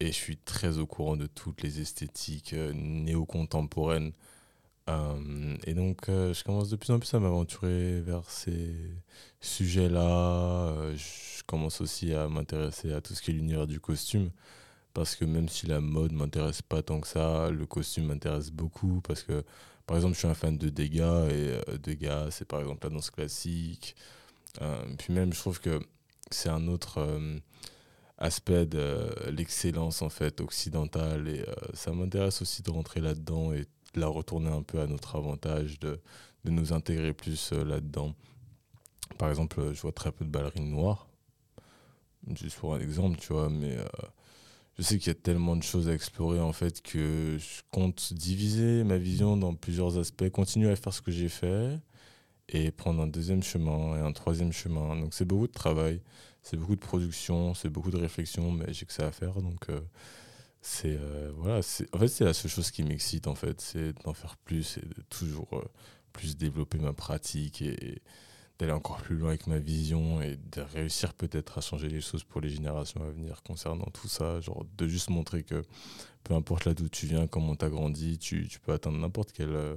et 0.00 0.06
je 0.06 0.12
suis 0.12 0.38
très 0.38 0.78
au 0.78 0.86
courant 0.86 1.16
de 1.16 1.26
toutes 1.26 1.62
les 1.62 1.80
esthétiques 1.80 2.54
euh, 2.54 2.72
néo-contemporaines. 2.74 4.12
Et 5.66 5.74
donc 5.74 6.02
je 6.06 6.44
commence 6.44 6.70
de 6.70 6.76
plus 6.76 6.92
en 6.92 7.00
plus 7.00 7.12
à 7.12 7.18
m'aventurer 7.18 8.00
vers 8.02 8.30
ces 8.30 8.72
sujets-là. 9.40 10.94
Je 10.94 11.42
commence 11.42 11.80
aussi 11.80 12.14
à 12.14 12.28
m'intéresser 12.28 12.92
à 12.92 13.00
tout 13.00 13.12
ce 13.12 13.20
qui 13.20 13.32
est 13.32 13.34
l'univers 13.34 13.66
du 13.66 13.80
costume 13.80 14.30
parce 14.96 15.14
que 15.14 15.26
même 15.26 15.46
si 15.46 15.66
la 15.66 15.82
mode 15.82 16.12
m'intéresse 16.12 16.62
pas 16.62 16.80
tant 16.82 17.02
que 17.02 17.06
ça, 17.06 17.50
le 17.50 17.66
costume 17.66 18.06
m'intéresse 18.06 18.50
beaucoup 18.50 19.02
parce 19.02 19.22
que, 19.22 19.44
par 19.84 19.98
exemple, 19.98 20.14
je 20.14 20.20
suis 20.20 20.26
un 20.26 20.32
fan 20.32 20.56
de 20.56 20.70
dégâts 20.70 21.00
et 21.00 21.60
euh, 21.68 21.76
dégâts, 21.76 22.30
c'est 22.30 22.48
par 22.48 22.60
exemple 22.60 22.86
la 22.86 22.94
danse 22.94 23.10
classique. 23.10 23.94
Euh, 24.62 24.86
puis 24.96 25.12
même, 25.12 25.34
je 25.34 25.38
trouve 25.38 25.60
que 25.60 25.80
c'est 26.30 26.48
un 26.48 26.66
autre 26.66 26.96
euh, 26.96 27.38
aspect 28.16 28.64
de 28.64 29.10
l'excellence 29.30 30.00
en 30.00 30.08
fait 30.08 30.40
occidentale 30.40 31.28
et 31.28 31.44
ça 31.74 31.92
m'intéresse 31.92 32.40
aussi 32.40 32.62
de 32.62 32.70
rentrer 32.70 33.00
là-dedans 33.00 33.52
et 33.52 33.66
de 33.92 34.00
la 34.00 34.06
retourner 34.06 34.48
un 34.48 34.62
peu 34.62 34.80
à 34.80 34.86
notre 34.86 35.16
avantage, 35.16 35.78
de, 35.78 36.00
de 36.46 36.50
nous 36.50 36.72
intégrer 36.72 37.12
plus 37.12 37.52
là-dedans. 37.52 38.14
Par 39.18 39.28
exemple, 39.28 39.74
je 39.74 39.82
vois 39.82 39.92
très 39.92 40.10
peu 40.10 40.24
de 40.24 40.30
ballerines 40.30 40.70
noires, 40.70 41.06
juste 42.34 42.56
pour 42.56 42.74
un 42.74 42.80
exemple, 42.80 43.18
tu 43.18 43.34
vois, 43.34 43.50
mais 43.50 43.76
je 44.78 44.82
sais 44.82 44.98
qu'il 44.98 45.08
y 45.08 45.10
a 45.10 45.14
tellement 45.14 45.56
de 45.56 45.62
choses 45.62 45.88
à 45.88 45.94
explorer 45.94 46.40
en 46.40 46.52
fait 46.52 46.82
que 46.82 47.38
je 47.38 47.62
compte 47.70 48.12
diviser 48.12 48.84
ma 48.84 48.98
vision 48.98 49.36
dans 49.36 49.54
plusieurs 49.54 49.98
aspects, 49.98 50.28
continuer 50.30 50.70
à 50.70 50.76
faire 50.76 50.92
ce 50.92 51.00
que 51.00 51.10
j'ai 51.10 51.28
fait 51.28 51.78
et 52.48 52.70
prendre 52.70 53.02
un 53.02 53.06
deuxième 53.06 53.42
chemin 53.42 53.96
et 53.96 54.00
un 54.00 54.12
troisième 54.12 54.52
chemin. 54.52 54.96
Donc 54.96 55.14
c'est 55.14 55.24
beaucoup 55.24 55.46
de 55.46 55.52
travail, 55.52 56.02
c'est 56.42 56.56
beaucoup 56.56 56.76
de 56.76 56.80
production, 56.80 57.54
c'est 57.54 57.70
beaucoup 57.70 57.90
de 57.90 57.96
réflexion, 57.96 58.52
mais 58.52 58.72
j'ai 58.72 58.86
que 58.86 58.92
ça 58.92 59.06
à 59.06 59.12
faire. 59.12 59.40
Donc 59.40 59.70
euh, 59.70 59.80
c'est 60.60 60.96
euh, 61.00 61.32
voilà, 61.36 61.60
en 61.92 61.98
fait 61.98 62.08
c'est 62.08 62.24
la 62.24 62.34
seule 62.34 62.50
chose 62.50 62.70
qui 62.70 62.82
m'excite 62.82 63.26
en 63.28 63.34
fait, 63.34 63.60
c'est 63.60 63.94
d'en 64.04 64.14
faire 64.14 64.36
plus 64.36 64.78
et 64.78 64.86
de 64.86 65.02
toujours 65.08 65.48
euh, 65.54 65.64
plus 66.12 66.36
développer 66.36 66.78
ma 66.78 66.92
pratique 66.92 67.62
et 67.62 68.02
d'aller 68.58 68.72
encore 68.72 68.98
plus 68.98 69.16
loin 69.16 69.30
avec 69.30 69.46
ma 69.46 69.58
vision 69.58 70.22
et 70.22 70.38
de 70.52 70.60
réussir 70.60 71.12
peut-être 71.14 71.58
à 71.58 71.60
changer 71.60 71.88
les 71.88 72.00
choses 72.00 72.24
pour 72.24 72.40
les 72.40 72.48
générations 72.48 73.02
à 73.02 73.10
venir 73.10 73.42
concernant 73.42 73.86
tout 73.92 74.08
ça, 74.08 74.40
genre 74.40 74.64
de 74.78 74.88
juste 74.88 75.10
montrer 75.10 75.42
que 75.42 75.62
peu 76.24 76.34
importe 76.34 76.64
là 76.64 76.74
d'où 76.74 76.88
tu 76.88 77.06
viens, 77.06 77.26
comment 77.26 77.54
tu 77.54 77.64
as 77.64 77.68
grandi, 77.68 78.18
tu, 78.18 78.48
tu 78.48 78.58
peux 78.58 78.72
atteindre 78.72 78.98
n'importe 78.98 79.32
quel 79.32 79.50
euh, 79.50 79.76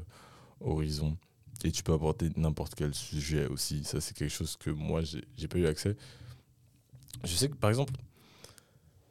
horizon 0.62 1.18
et 1.64 1.72
tu 1.72 1.84
peux 1.84 1.94
aborder 1.94 2.30
n'importe 2.38 2.76
quel 2.76 2.94
sujet 2.94 3.48
aussi. 3.48 3.84
Ça, 3.84 4.00
c'est 4.00 4.16
quelque 4.16 4.32
chose 4.32 4.56
que 4.56 4.70
moi, 4.70 5.02
j'ai 5.04 5.48
pas 5.48 5.58
eu 5.58 5.68
accès. 5.68 5.98
Je 7.24 7.36
sais 7.36 7.50
que, 7.50 7.56
par 7.56 7.70
exemple, 7.70 7.94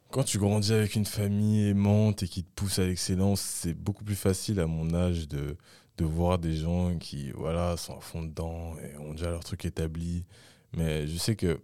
quand 0.09 0.23
tu 0.23 0.39
grandis 0.39 0.73
avec 0.73 0.95
une 0.95 1.05
famille 1.05 1.67
aimante 1.67 2.23
et 2.23 2.27
qui 2.27 2.43
te 2.43 2.49
pousse 2.55 2.79
à 2.79 2.85
l'excellence, 2.85 3.41
c'est 3.41 3.75
beaucoup 3.75 4.03
plus 4.03 4.15
facile 4.15 4.59
à 4.59 4.65
mon 4.65 4.95
âge 4.95 5.27
de, 5.27 5.55
de 5.99 6.05
voir 6.05 6.39
des 6.39 6.55
gens 6.55 6.97
qui 6.97 7.31
voilà, 7.31 7.75
sont 7.77 7.97
à 7.97 8.01
fond 8.01 8.23
dedans 8.23 8.75
et 8.79 8.97
ont 8.97 9.11
déjà 9.11 9.29
leur 9.29 9.43
truc 9.43 9.65
établi. 9.65 10.25
Mais 10.73 11.07
je 11.07 11.17
sais 11.17 11.35
que 11.35 11.59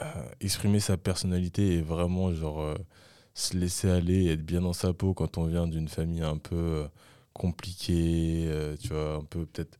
euh, 0.00 0.28
exprimer 0.40 0.80
sa 0.80 0.96
personnalité 0.96 1.74
et 1.74 1.82
vraiment 1.82 2.32
genre 2.32 2.60
euh, 2.60 2.74
se 3.34 3.56
laisser 3.56 3.90
aller 3.90 4.28
être 4.32 4.44
bien 4.44 4.62
dans 4.62 4.72
sa 4.72 4.92
peau 4.94 5.14
quand 5.14 5.38
on 5.38 5.46
vient 5.46 5.66
d'une 5.66 5.88
famille 5.88 6.22
un 6.22 6.38
peu 6.38 6.56
euh, 6.56 6.88
compliquée, 7.34 8.48
tu 8.80 8.88
vois, 8.88 9.16
un 9.16 9.24
peu 9.24 9.44
peut-être 9.46 9.76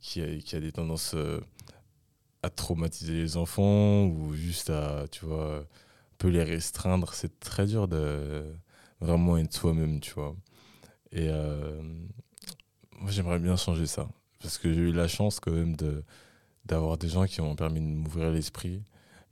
qui 0.00 0.22
a, 0.22 0.36
qui 0.38 0.56
a 0.56 0.60
des 0.60 0.72
tendances 0.72 1.14
à 2.42 2.50
traumatiser 2.50 3.12
les 3.12 3.36
enfants 3.36 4.06
ou 4.06 4.32
juste 4.34 4.70
à, 4.70 5.06
tu 5.10 5.26
vois, 5.26 5.58
un 5.58 5.66
peu 6.16 6.28
les 6.28 6.42
restreindre. 6.42 7.12
C'est 7.12 7.40
très 7.40 7.66
dur 7.66 7.88
de 7.88 8.44
vraiment 9.00 9.36
être 9.36 9.52
soi-même, 9.52 10.00
tu 10.00 10.14
vois. 10.14 10.34
Et 11.12 11.28
moi, 13.00 13.10
j'aimerais 13.10 13.38
bien 13.38 13.56
changer 13.56 13.86
ça. 13.86 14.08
Parce 14.40 14.58
que 14.58 14.72
j'ai 14.72 14.80
eu 14.80 14.92
la 14.92 15.08
chance 15.08 15.40
quand 15.40 15.52
même 15.52 15.76
de, 15.76 16.04
d'avoir 16.64 16.98
des 16.98 17.08
gens 17.08 17.26
qui 17.26 17.40
m'ont 17.40 17.56
permis 17.56 17.80
de 17.80 17.86
m'ouvrir 17.86 18.30
l'esprit. 18.30 18.82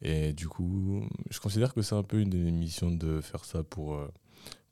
Et 0.01 0.33
du 0.33 0.49
coup, 0.49 1.07
je 1.31 1.39
considère 1.39 1.75
que 1.75 1.83
c'est 1.83 1.95
un 1.95 2.03
peu 2.03 2.21
une 2.21 2.31
des 2.31 2.51
missions 2.51 2.91
de 2.91 3.21
faire 3.21 3.45
ça 3.45 3.63
pour, 3.63 3.95
euh, 3.95 4.09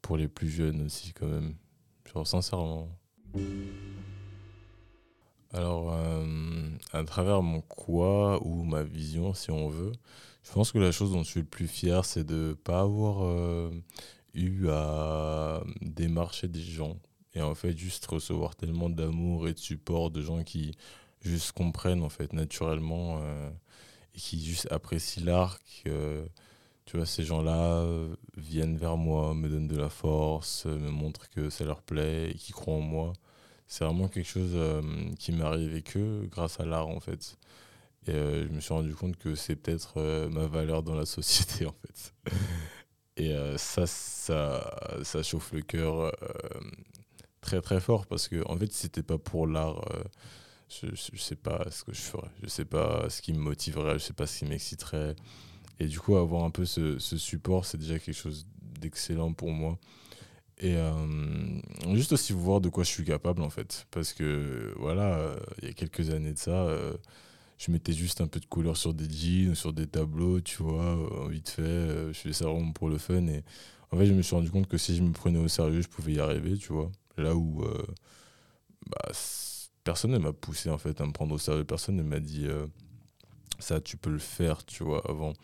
pour 0.02 0.16
les 0.16 0.28
plus 0.28 0.49
jeunes 0.49 0.82
aussi, 0.82 1.12
quand 1.12 1.28
même. 1.28 1.54
Genre, 2.12 2.26
sincèrement. 2.26 2.88
Alors, 5.52 5.93
euh, 5.93 6.69
à 6.93 7.04
travers 7.04 7.43
mon 7.43 7.60
quoi 7.60 8.45
ou 8.45 8.62
ma 8.65 8.82
vision, 8.82 9.34
si 9.34 9.50
on 9.50 9.69
veut, 9.69 9.93
je 10.43 10.52
pense 10.52 10.73
que 10.73 10.78
la 10.78 10.93
chose 10.93 11.12
dont 11.12 11.23
je 11.23 11.30
suis 11.30 11.41
le 11.41 11.47
plus 11.47 11.67
fier, 11.69 12.04
c'est 12.04 12.25
de 12.25 12.49
ne 12.49 12.52
pas 12.54 12.80
avoir 12.80 13.25
euh, 13.25 13.71
eu 14.34 14.69
à 14.69 15.62
démarcher 15.80 16.49
des 16.49 16.60
gens. 16.60 16.97
Et 17.34 17.43
en 17.43 17.54
fait, 17.54 17.76
juste 17.76 18.06
recevoir 18.06 18.56
tellement 18.56 18.90
d'amour 18.90 19.49
et 19.49 19.54
de 19.54 19.58
support 19.58 20.10
de 20.10 20.23
gens 20.23 20.43
qui 20.43 20.73
juste 21.23 21.52
comprennent, 21.52 22.02
en 22.02 22.08
fait, 22.08 22.32
naturellement, 22.32 23.21
euh, 23.23 23.50
et 24.14 24.19
qui 24.19 24.45
juste 24.45 24.71
apprécient 24.73 25.25
l'art. 25.25 25.58
que, 25.84 26.26
tu 26.86 26.97
vois, 26.97 27.06
ces 27.06 27.25
gens-là 27.25 27.82
euh, 27.84 28.14
viennent 28.36 28.76
vers 28.76 28.97
moi, 28.97 29.34
me 29.34 29.49
donnent 29.49 29.69
de 29.69 29.76
la 29.76 29.90
force, 29.90 30.66
euh, 30.66 30.78
me 30.78 30.90
montrent 30.90 31.28
que 31.30 31.50
ça 31.50 31.64
leur 31.64 31.82
plaît 31.82 32.30
et 32.30 32.34
qui 32.34 32.52
croient 32.52 32.75
en 32.76 32.80
moi. 32.80 33.12
C'est 33.66 33.84
vraiment 33.84 34.08
quelque 34.08 34.28
chose 34.28 34.52
euh, 34.54 34.82
qui 35.19 35.32
m'est 35.32 35.45
arrivé 35.45 35.82
que 35.82 36.26
grâce 36.26 36.58
à 36.60 36.64
l'art, 36.66 36.88
en 36.88 37.00
fait. 37.00 37.38
Et 38.06 38.12
euh, 38.12 38.47
je 38.47 38.52
me 38.52 38.60
suis 38.60 38.73
rendu 38.75 38.95
compte 38.95 39.16
que 39.16 39.34
c'est 39.34 39.56
peut-être 39.56 39.95
euh, 39.99 40.28
ma 40.30 40.47
valeur 40.47 40.82
dans 40.82 40.95
la 40.95 41.06
société, 41.06 41.66
en 41.69 41.73
fait. 41.75 42.14
Et 43.16 43.32
euh, 43.34 43.56
ça, 43.58 43.86
ça, 43.86 44.99
ça 45.02 45.23
chauffe 45.23 45.52
le 45.52 45.62
cœur 45.62 45.97
euh, 46.00 46.12
très 47.41 47.61
très 47.61 47.81
fort 47.81 48.07
parce 48.07 48.29
que, 48.29 48.47
en 48.49 48.57
fait, 48.57 48.73
si 48.73 48.83
c'était 48.83 49.03
pas 49.03 49.19
pour 49.19 49.47
l'art, 49.47 49.85
euh, 49.95 50.05
je, 50.69 51.17
sais 51.17 51.37
pas 51.37 51.67
ce 51.71 51.85
que 51.85 51.93
je 51.93 52.00
ferais. 52.00 52.31
Je 52.43 52.49
sais 52.49 52.65
pas 52.65 53.09
ce 53.11 53.23
qui 53.23 53.33
me 53.33 53.39
motiverait, 53.39 53.95
je 53.99 54.05
sais 54.05 54.13
pas 54.13 54.26
ce 54.26 54.39
qui 54.41 54.45
m'exciterait. 54.45 55.17
Et 55.81 55.87
du 55.87 55.99
coup, 55.99 56.17
avoir 56.17 56.45
un 56.45 56.50
peu 56.50 56.65
ce, 56.65 56.99
support, 56.99 57.65
c'est 57.65 57.79
déjà 57.79 57.99
quelque 57.99 58.15
chose 58.17 58.47
d'excellent 58.81 59.33
pour 59.33 59.50
moi. 59.50 59.79
Et 60.59 60.76
euh, 60.76 61.61
juste 61.95 62.13
aussi 62.13 62.33
voir 62.35 62.61
de 62.61 62.69
quoi 62.69 62.85
je 62.85 62.91
suis 62.91 63.05
capable, 63.05 63.43
en 63.43 63.50
fait. 63.50 63.87
Parce 63.91 64.13
que, 64.13 64.75
voilà, 64.79 65.35
il 65.63 65.69
y 65.69 65.71
a 65.71 65.75
quelques 65.75 66.11
années 66.11 66.35
de 66.35 66.39
ça, 66.39 66.50
euh, 66.50 66.93
je 67.59 67.73
mettais 67.73 67.93
juste 67.95 68.21
un 68.21 68.26
peu 68.26 68.41
de 68.41 68.47
couleur 68.47 68.76
sur 68.76 68.95
des 68.95 69.09
jeans, 69.11 69.55
sur 69.55 69.73
des 69.73 69.87
tableaux, 69.87 70.41
tu 70.41 70.63
vois, 70.63 70.99
vite 71.29 71.50
fait. 71.50 72.13
je 72.13 72.19
faisais 72.19 72.35
ça 72.35 72.47
vraiment 72.47 72.73
pour 72.73 72.89
le 72.89 72.99
fun. 72.99 73.26
Et 73.26 73.43
en 73.93 73.99
fait, 73.99 74.07
je 74.07 74.13
me 74.13 74.23
suis 74.23 74.37
rendu 74.37 74.50
compte 74.50 74.69
que 74.69 74.79
si 74.79 74.97
je 74.97 75.03
me 75.03 75.13
prenais 75.13 75.39
au 75.39 75.49
sérieux, 75.49 75.83
je 75.83 75.89
pouvais 75.89 76.13
y 76.13 76.21
arriver, 76.21 76.57
tu 76.57 76.73
vois. 76.73 76.91
Là 77.21 77.35
où 77.35 77.63
euh, 77.65 77.87
bah, 78.87 79.13
personne 79.85 80.13
ne 80.13 80.19
m'a 80.19 80.33
poussé, 80.33 80.71
en 80.71 80.78
fait, 80.78 81.00
à 81.00 81.06
me 81.06 81.13
prendre 81.13 81.35
au 81.35 81.39
sérieux. 81.39 81.65
Personne 81.65 81.97
ne 81.97 82.02
m'a 82.02 82.21
dit... 82.21 82.47
euh, 82.47 82.67
ça 83.59 83.80
tu 83.80 83.97
peux 83.97 84.11
le 84.11 84.19
faire 84.19 84.65
tu 84.65 84.85
vois 84.85 85.02
avant 85.09 85.35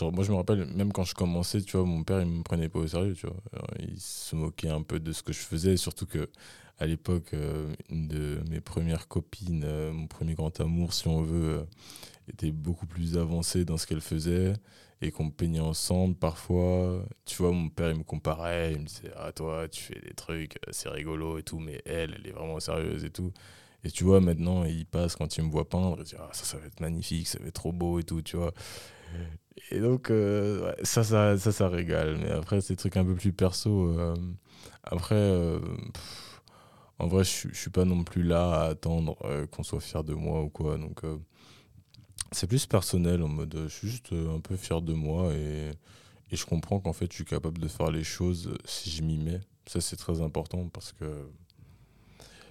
moi 0.00 0.24
je 0.24 0.30
me 0.32 0.36
rappelle 0.36 0.66
même 0.66 0.92
quand 0.92 1.04
je 1.04 1.14
commençais 1.14 1.60
tu 1.62 1.76
vois 1.76 1.86
mon 1.86 2.02
père 2.02 2.20
il 2.20 2.26
me 2.26 2.42
prenait 2.42 2.68
pas 2.68 2.80
au 2.80 2.86
sérieux 2.86 3.14
tu 3.14 3.26
vois 3.26 3.36
il 3.78 4.00
se 4.00 4.34
moquait 4.34 4.70
un 4.70 4.82
peu 4.82 4.98
de 4.98 5.12
ce 5.12 5.22
que 5.22 5.32
je 5.32 5.38
faisais 5.38 5.76
surtout 5.76 6.06
que 6.06 6.28
à 6.78 6.86
l'époque 6.86 7.32
euh, 7.34 7.72
une 7.88 8.08
de 8.08 8.40
mes 8.50 8.60
premières 8.60 9.06
copines 9.08 9.64
mon 9.92 10.06
premier 10.06 10.34
grand 10.34 10.60
amour 10.60 10.92
si 10.92 11.06
on 11.08 11.22
veut 11.22 11.64
était 12.30 12.52
beaucoup 12.52 12.86
plus 12.86 13.16
avancée 13.18 13.64
dans 13.64 13.76
ce 13.76 13.86
qu'elle 13.86 14.00
faisait 14.00 14.54
et 15.02 15.10
qu'on 15.10 15.30
peignait 15.30 15.60
ensemble 15.60 16.14
parfois 16.14 17.04
tu 17.24 17.36
vois 17.36 17.52
mon 17.52 17.68
père 17.70 17.90
il 17.90 17.98
me 17.98 18.04
comparait 18.04 18.72
il 18.72 18.80
me 18.80 18.86
disait 18.86 19.12
ah 19.16 19.32
toi 19.32 19.68
tu 19.68 19.82
fais 19.82 20.00
des 20.00 20.14
trucs 20.14 20.56
euh, 20.56 20.70
c'est 20.72 20.88
rigolo 20.90 21.38
et 21.38 21.42
tout 21.42 21.58
mais 21.58 21.80
elle 21.86 22.14
elle 22.18 22.26
est 22.26 22.32
vraiment 22.32 22.60
sérieuse 22.60 23.04
et 23.04 23.10
tout 23.10 23.32
et 23.84 23.90
tu 23.90 24.04
vois, 24.04 24.20
maintenant, 24.20 24.64
il 24.64 24.84
passe 24.86 25.16
quand 25.16 25.36
il 25.38 25.44
me 25.44 25.50
voit 25.50 25.68
peindre, 25.68 25.96
il 25.98 26.04
dit 26.04 26.14
ah, 26.18 26.28
ça, 26.32 26.44
ça 26.44 26.58
va 26.58 26.66
être 26.66 26.80
magnifique, 26.80 27.26
ça 27.28 27.38
va 27.38 27.46
être 27.46 27.54
trop 27.54 27.72
beau 27.72 27.98
et 27.98 28.02
tout, 28.02 28.20
tu 28.22 28.36
vois. 28.36 28.52
Et 29.70 29.80
donc, 29.80 30.10
euh, 30.10 30.72
ça, 30.82 31.04
ça, 31.04 31.36
ça, 31.38 31.52
ça 31.52 31.68
régale. 31.68 32.16
Mais 32.18 32.30
après, 32.30 32.60
des 32.60 32.76
trucs 32.76 32.96
un 32.96 33.04
peu 33.04 33.14
plus 33.14 33.32
perso. 33.32 33.88
euh, 33.98 34.14
après, 34.84 35.60
en 36.98 37.06
vrai, 37.06 37.24
je 37.24 37.48
je 37.52 37.58
suis 37.58 37.70
pas 37.70 37.84
non 37.84 38.04
plus 38.04 38.22
là 38.22 38.62
à 38.62 38.64
attendre 38.68 39.16
qu'on 39.50 39.62
soit 39.62 39.80
fier 39.80 40.04
de 40.04 40.14
moi 40.14 40.42
ou 40.42 40.50
quoi. 40.50 40.76
Donc, 40.78 41.02
c'est 42.32 42.46
plus 42.46 42.66
personnel 42.66 43.22
en 43.22 43.28
mode, 43.28 43.64
je 43.64 43.68
suis 43.68 43.88
juste 43.88 44.12
euh, 44.12 44.36
un 44.36 44.40
peu 44.40 44.56
fier 44.56 44.82
de 44.82 44.92
moi 44.92 45.32
et, 45.34 45.72
je 46.32 46.44
comprends 46.46 46.78
qu'en 46.78 46.92
fait, 46.92 47.10
je 47.10 47.16
suis 47.16 47.24
capable 47.24 47.58
de 47.58 47.66
faire 47.66 47.90
les 47.90 48.04
choses 48.04 48.56
si 48.64 48.88
je 48.88 49.02
m'y 49.02 49.18
mets. 49.18 49.40
Ça, 49.66 49.80
c'est 49.80 49.96
très 49.96 50.20
important 50.20 50.68
parce 50.68 50.92
que 50.92 51.28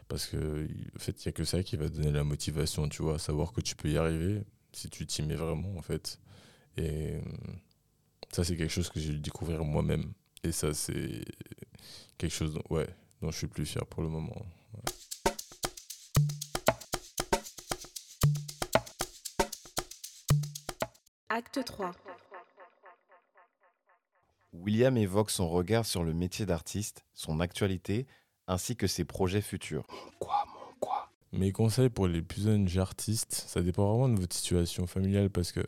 parce 0.10 0.26
que 0.26 0.68
en 0.96 1.00
fait, 1.00 1.24
il 1.24 1.26
y 1.28 1.30
a 1.30 1.32
que 1.32 1.46
ça 1.46 1.64
qui 1.64 1.78
va 1.78 1.88
donner 1.88 2.12
la 2.12 2.26
motivation, 2.26 2.90
tu 2.90 3.04
vois, 3.04 3.20
savoir 3.20 3.54
que 3.54 3.62
tu 3.62 3.78
peux 3.78 3.90
y 3.90 3.98
arriver 3.98 4.44
si 4.74 4.90
tu 4.90 5.06
t'y 5.06 5.22
mets 5.22 5.36
vraiment, 5.36 5.78
en 5.78 5.82
fait. 5.82 6.20
Et 6.76 7.14
euh, 7.14 7.22
ça, 8.32 8.44
c'est 8.44 8.58
quelque 8.58 8.72
chose 8.72 8.90
que 8.90 9.00
j'ai 9.00 9.14
dû 9.14 9.20
découvrir 9.20 9.64
moi-même. 9.64 10.12
Et 10.44 10.52
ça, 10.52 10.74
c'est 10.74 11.24
quelque 12.18 12.34
chose 12.34 12.54
dont, 12.54 12.64
ouais, 12.70 12.88
dont 13.22 13.32
je 13.32 13.38
suis 13.38 13.48
plus 13.48 13.66
fier 13.66 13.86
pour 13.86 14.04
le 14.04 14.10
moment. 14.10 14.46
Acte 21.40 21.64
3. 21.64 21.92
William 24.52 24.98
évoque 24.98 25.32
son 25.32 25.48
regard 25.48 25.86
sur 25.86 26.04
le 26.04 26.14
métier 26.14 26.46
d'artiste, 26.46 27.06
son 27.14 27.40
actualité, 27.40 28.08
ainsi 28.48 28.76
que 28.76 28.88
ses 28.88 29.06
projets 29.06 29.40
futurs. 29.40 29.88
Quoi, 30.20 30.44
mon 30.48 30.74
quoi? 30.82 31.14
Mes 31.32 31.54
conseils 31.54 31.90
pour 31.90 32.10
les 32.10 32.22
plus 32.22 32.44
jeunes 32.44 32.68
artistes, 32.78 33.46
ça 33.48 33.62
dépend 33.62 33.88
vraiment 33.90 34.14
de 34.14 34.20
votre 34.20 34.36
situation 34.36 34.86
familiale 34.86 35.30
parce 35.30 35.54
que 35.54 35.66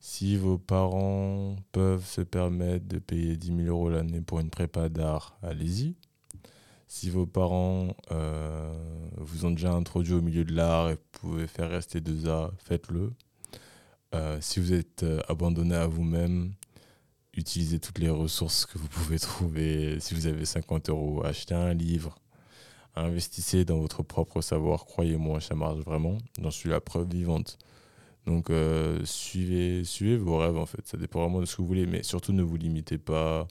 Si 0.00 0.36
vos 0.36 0.58
parents 0.58 1.54
peuvent 1.70 2.04
se 2.04 2.22
permettre 2.22 2.88
de 2.88 2.98
payer 2.98 3.36
10 3.36 3.46
000 3.64 3.68
euros 3.68 3.90
l'année 3.90 4.22
pour 4.22 4.40
une 4.40 4.50
prépa 4.50 4.88
d'art, 4.88 5.38
allez-y. 5.40 5.94
Si 6.88 7.10
vos 7.10 7.26
parents 7.26 7.94
euh, 8.10 8.74
vous 9.18 9.46
ont 9.46 9.52
déjà 9.52 9.72
introduit 9.72 10.14
au 10.14 10.20
milieu 10.20 10.44
de 10.44 10.52
l'art 10.52 10.90
et 10.90 10.94
vous 10.94 11.20
pouvez 11.20 11.46
faire 11.46 11.70
rester 11.70 12.00
deux 12.00 12.28
ans, 12.28 12.50
faites-le. 12.58 13.12
Euh, 14.14 14.38
si 14.40 14.60
vous 14.60 14.72
êtes 14.72 15.02
euh, 15.02 15.20
abandonné 15.28 15.74
à 15.74 15.86
vous-même, 15.86 16.52
utilisez 17.34 17.80
toutes 17.80 17.98
les 17.98 18.08
ressources 18.10 18.66
que 18.66 18.78
vous 18.78 18.88
pouvez 18.88 19.18
trouver. 19.20 20.00
Si 20.00 20.14
vous 20.14 20.26
avez 20.26 20.44
50 20.44 20.90
euros, 20.90 21.24
achetez 21.24 21.54
un 21.54 21.74
livre, 21.74 22.18
investissez 22.94 23.64
dans 23.64 23.78
votre 23.78 24.02
propre 24.02 24.40
savoir. 24.40 24.84
Croyez-moi, 24.86 25.40
ça 25.40 25.54
marche 25.54 25.78
vraiment. 25.80 26.18
J'en 26.40 26.50
suis 26.50 26.70
la 26.70 26.80
preuve 26.80 27.08
vivante. 27.08 27.58
Donc, 28.26 28.50
euh, 28.50 29.04
suivez, 29.04 29.84
suivez 29.84 30.16
vos 30.16 30.38
rêves, 30.38 30.56
en 30.56 30.66
fait. 30.66 30.86
Ça 30.86 30.96
dépend 30.96 31.20
vraiment 31.20 31.40
de 31.40 31.46
ce 31.46 31.56
que 31.56 31.62
vous 31.62 31.68
voulez, 31.68 31.86
mais 31.86 32.02
surtout 32.02 32.32
ne 32.32 32.42
vous 32.42 32.56
limitez 32.56 32.98
pas. 32.98 33.46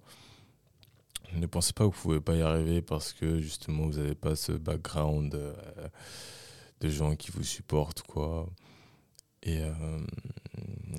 Ne 1.33 1.47
pensez 1.47 1.73
pas 1.73 1.83
que 1.85 1.93
vous 1.93 2.01
pouvez 2.01 2.21
pas 2.21 2.35
y 2.35 2.41
arriver 2.41 2.81
parce 2.81 3.11
que 3.11 3.41
justement 3.41 3.87
vous 3.87 3.97
n'avez 3.97 4.15
pas 4.15 4.35
ce 4.37 4.53
background 4.53 5.37
de 6.79 6.89
gens 6.89 7.15
qui 7.15 7.31
vous 7.31 7.43
supportent, 7.43 8.03
quoi. 8.03 8.47
Et, 9.45 9.61
euh, 9.61 9.99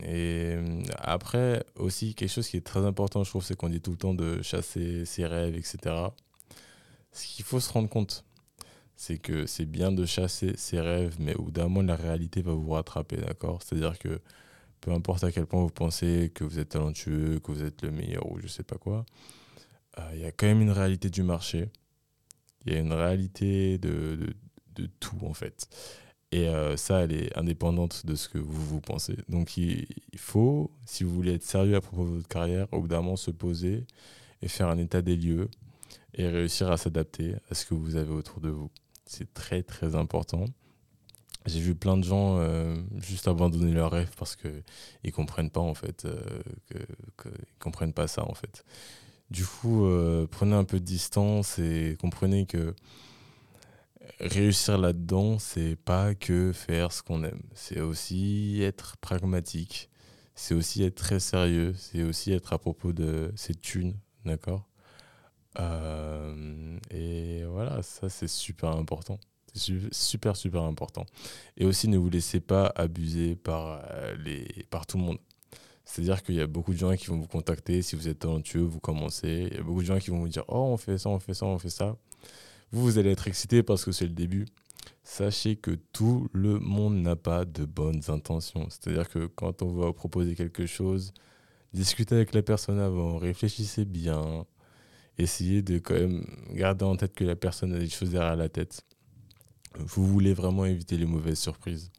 et 0.04 0.56
après, 0.98 1.64
aussi, 1.76 2.14
quelque 2.14 2.30
chose 2.30 2.48
qui 2.48 2.56
est 2.56 2.66
très 2.66 2.84
important, 2.84 3.24
je 3.24 3.30
trouve, 3.30 3.44
c'est 3.44 3.56
qu'on 3.56 3.68
dit 3.68 3.80
tout 3.80 3.90
le 3.90 3.96
temps 3.96 4.14
de 4.14 4.40
chasser 4.42 5.04
ses 5.04 5.26
rêves, 5.26 5.56
etc. 5.56 5.94
Ce 7.12 7.26
qu'il 7.26 7.44
faut 7.44 7.60
se 7.60 7.72
rendre 7.72 7.88
compte, 7.88 8.24
c'est 8.96 9.18
que 9.18 9.46
c'est 9.46 9.66
bien 9.66 9.92
de 9.92 10.06
chasser 10.06 10.54
ses 10.56 10.80
rêves, 10.80 11.16
mais 11.18 11.34
au 11.34 11.44
bout 11.44 11.50
d'un 11.50 11.64
moment, 11.64 11.82
la 11.82 11.96
réalité 11.96 12.40
va 12.40 12.52
vous 12.52 12.70
rattraper, 12.70 13.16
d'accord? 13.18 13.62
C'est-à-dire 13.62 13.98
que 13.98 14.20
peu 14.80 14.92
importe 14.92 15.24
à 15.24 15.32
quel 15.32 15.46
point 15.46 15.62
vous 15.62 15.70
pensez 15.70 16.30
que 16.34 16.44
vous 16.44 16.58
êtes 16.58 16.70
talentueux, 16.70 17.40
que 17.40 17.52
vous 17.52 17.64
êtes 17.64 17.82
le 17.82 17.90
meilleur 17.90 18.30
ou 18.30 18.38
je 18.40 18.46
sais 18.46 18.62
pas 18.62 18.76
quoi, 18.76 19.04
euh, 19.98 20.10
il 20.14 20.20
y 20.20 20.24
a 20.24 20.32
quand 20.32 20.46
même 20.46 20.62
une 20.62 20.70
réalité 20.70 21.10
du 21.10 21.22
marché. 21.22 21.68
Il 22.64 22.72
y 22.72 22.76
a 22.76 22.80
une 22.80 22.92
réalité 22.92 23.78
de, 23.78 24.34
de 24.74 24.86
tout, 25.00 25.18
en 25.22 25.34
fait. 25.34 25.68
Et 26.32 26.48
euh, 26.48 26.76
ça, 26.76 27.04
elle 27.04 27.12
est 27.12 27.36
indépendante 27.38 28.04
de 28.04 28.14
ce 28.14 28.28
que 28.28 28.38
vous 28.38 28.64
vous 28.66 28.80
pensez. 28.80 29.16
Donc 29.28 29.56
il, 29.56 29.86
faut, 30.16 30.70
si 30.84 31.04
vous 31.04 31.10
voulez 31.10 31.34
être 31.34 31.44
sérieux 31.44 31.76
à 31.76 31.80
propos 31.80 32.04
de 32.04 32.10
votre 32.16 32.28
carrière, 32.28 32.66
au 32.72 32.80
bout 32.80 32.88
d'un 32.88 33.00
moment 33.00 33.16
se 33.16 33.30
poser 33.30 33.86
et 34.42 34.48
faire 34.48 34.68
un 34.68 34.78
état 34.78 35.02
des 35.02 35.16
lieux 35.16 35.48
et 36.14 36.28
réussir 36.28 36.70
à 36.70 36.76
s'adapter 36.76 37.34
à 37.50 37.54
ce 37.54 37.64
que 37.64 37.74
vous 37.74 37.96
avez 37.96 38.12
autour 38.12 38.40
de 38.40 38.48
vous. 38.48 38.70
C'est 39.06 39.32
très 39.34 39.62
très 39.62 39.94
important. 39.94 40.46
J'ai 41.46 41.60
vu 41.60 41.76
plein 41.76 41.96
de 41.96 42.02
gens 42.02 42.38
euh, 42.38 42.76
juste 42.98 43.28
abandonner 43.28 43.72
leurs 43.72 43.92
rêves 43.92 44.10
parce 44.18 44.34
qu'ils 44.34 44.64
ne 45.04 45.10
comprennent 45.10 45.50
pas 45.50 45.60
en 45.60 45.74
fait, 45.74 46.04
euh, 46.04 46.40
comprennent 47.60 47.92
pas 47.92 48.08
ça 48.08 48.28
en 48.28 48.34
fait. 48.34 48.64
Du 49.30 49.44
coup, 49.44 49.86
euh, 49.86 50.26
prenez 50.30 50.54
un 50.54 50.64
peu 50.64 50.80
de 50.80 50.84
distance 50.84 51.58
et 51.58 51.96
comprenez 52.00 52.46
que 52.46 52.74
réussir 54.20 54.78
là-dedans, 54.78 55.38
c'est 55.38 55.76
pas 55.76 56.14
que 56.14 56.52
faire 56.52 56.92
ce 56.92 57.02
qu'on 57.02 57.24
aime. 57.24 57.40
C'est 57.54 57.80
aussi 57.80 58.60
être 58.62 58.96
pragmatique. 58.98 59.90
C'est 60.34 60.54
aussi 60.54 60.82
être 60.84 60.96
très 60.96 61.20
sérieux. 61.20 61.74
C'est 61.76 62.02
aussi 62.02 62.32
être 62.32 62.52
à 62.52 62.58
propos 62.58 62.92
de 62.92 63.32
ses 63.36 63.54
thunes, 63.54 63.94
d'accord? 64.24 64.66
Euh, 65.60 66.78
Et 66.90 67.44
voilà, 67.46 67.82
ça 67.82 68.08
c'est 68.08 68.28
super 68.28 68.70
important. 68.70 69.18
C'est 69.52 69.60
su- 69.60 69.88
super, 69.92 70.36
super 70.36 70.62
important. 70.62 71.06
Et 71.56 71.64
aussi, 71.64 71.88
ne 71.88 71.96
vous 71.98 72.10
laissez 72.10 72.40
pas 72.40 72.72
abuser 72.76 73.36
par, 73.36 73.82
euh, 73.90 74.16
les, 74.24 74.46
par 74.70 74.86
tout 74.86 74.98
le 74.98 75.04
monde. 75.04 75.18
C'est-à-dire 75.84 76.22
qu'il 76.22 76.34
y 76.36 76.40
a 76.40 76.46
beaucoup 76.48 76.72
de 76.72 76.78
gens 76.78 76.96
qui 76.96 77.06
vont 77.08 77.18
vous 77.18 77.28
contacter 77.28 77.82
si 77.82 77.96
vous 77.96 78.08
êtes 78.08 78.20
talentueux, 78.20 78.62
vous 78.62 78.80
commencez. 78.80 79.48
Il 79.52 79.56
y 79.56 79.60
a 79.60 79.62
beaucoup 79.62 79.82
de 79.82 79.86
gens 79.86 79.98
qui 79.98 80.10
vont 80.10 80.20
vous 80.20 80.28
dire 80.28 80.44
Oh, 80.48 80.56
on 80.72 80.76
fait 80.76 80.98
ça, 80.98 81.10
on 81.10 81.20
fait 81.20 81.34
ça, 81.34 81.46
on 81.46 81.58
fait 81.58 81.70
ça. 81.70 81.96
Vous, 82.72 82.82
vous 82.82 82.98
allez 82.98 83.10
être 83.10 83.28
excité 83.28 83.62
parce 83.62 83.84
que 83.84 83.92
c'est 83.92 84.06
le 84.06 84.12
début. 84.12 84.46
Sachez 85.04 85.56
que 85.56 85.70
tout 85.92 86.28
le 86.32 86.58
monde 86.58 86.96
n'a 86.96 87.16
pas 87.16 87.44
de 87.44 87.64
bonnes 87.64 88.02
intentions. 88.08 88.66
C'est-à-dire 88.70 89.08
que 89.08 89.26
quand 89.26 89.62
on 89.62 89.72
va 89.72 89.92
proposer 89.92 90.34
quelque 90.34 90.66
chose, 90.66 91.12
discutez 91.72 92.16
avec 92.16 92.34
la 92.34 92.42
personne 92.42 92.80
avant, 92.80 93.16
réfléchissez 93.18 93.84
bien, 93.84 94.46
essayez 95.18 95.62
de 95.62 95.78
quand 95.78 95.94
même 95.94 96.24
garder 96.52 96.84
en 96.84 96.96
tête 96.96 97.14
que 97.14 97.24
la 97.24 97.36
personne 97.36 97.72
a 97.72 97.78
des 97.78 97.88
choses 97.88 98.10
derrière 98.10 98.36
la 98.36 98.48
tête. 98.48 98.82
Vous 99.78 100.06
voulez 100.06 100.34
vraiment 100.34 100.64
éviter 100.64 100.96
les 100.96 101.06
mauvaises 101.06 101.38
surprises. 101.38 101.90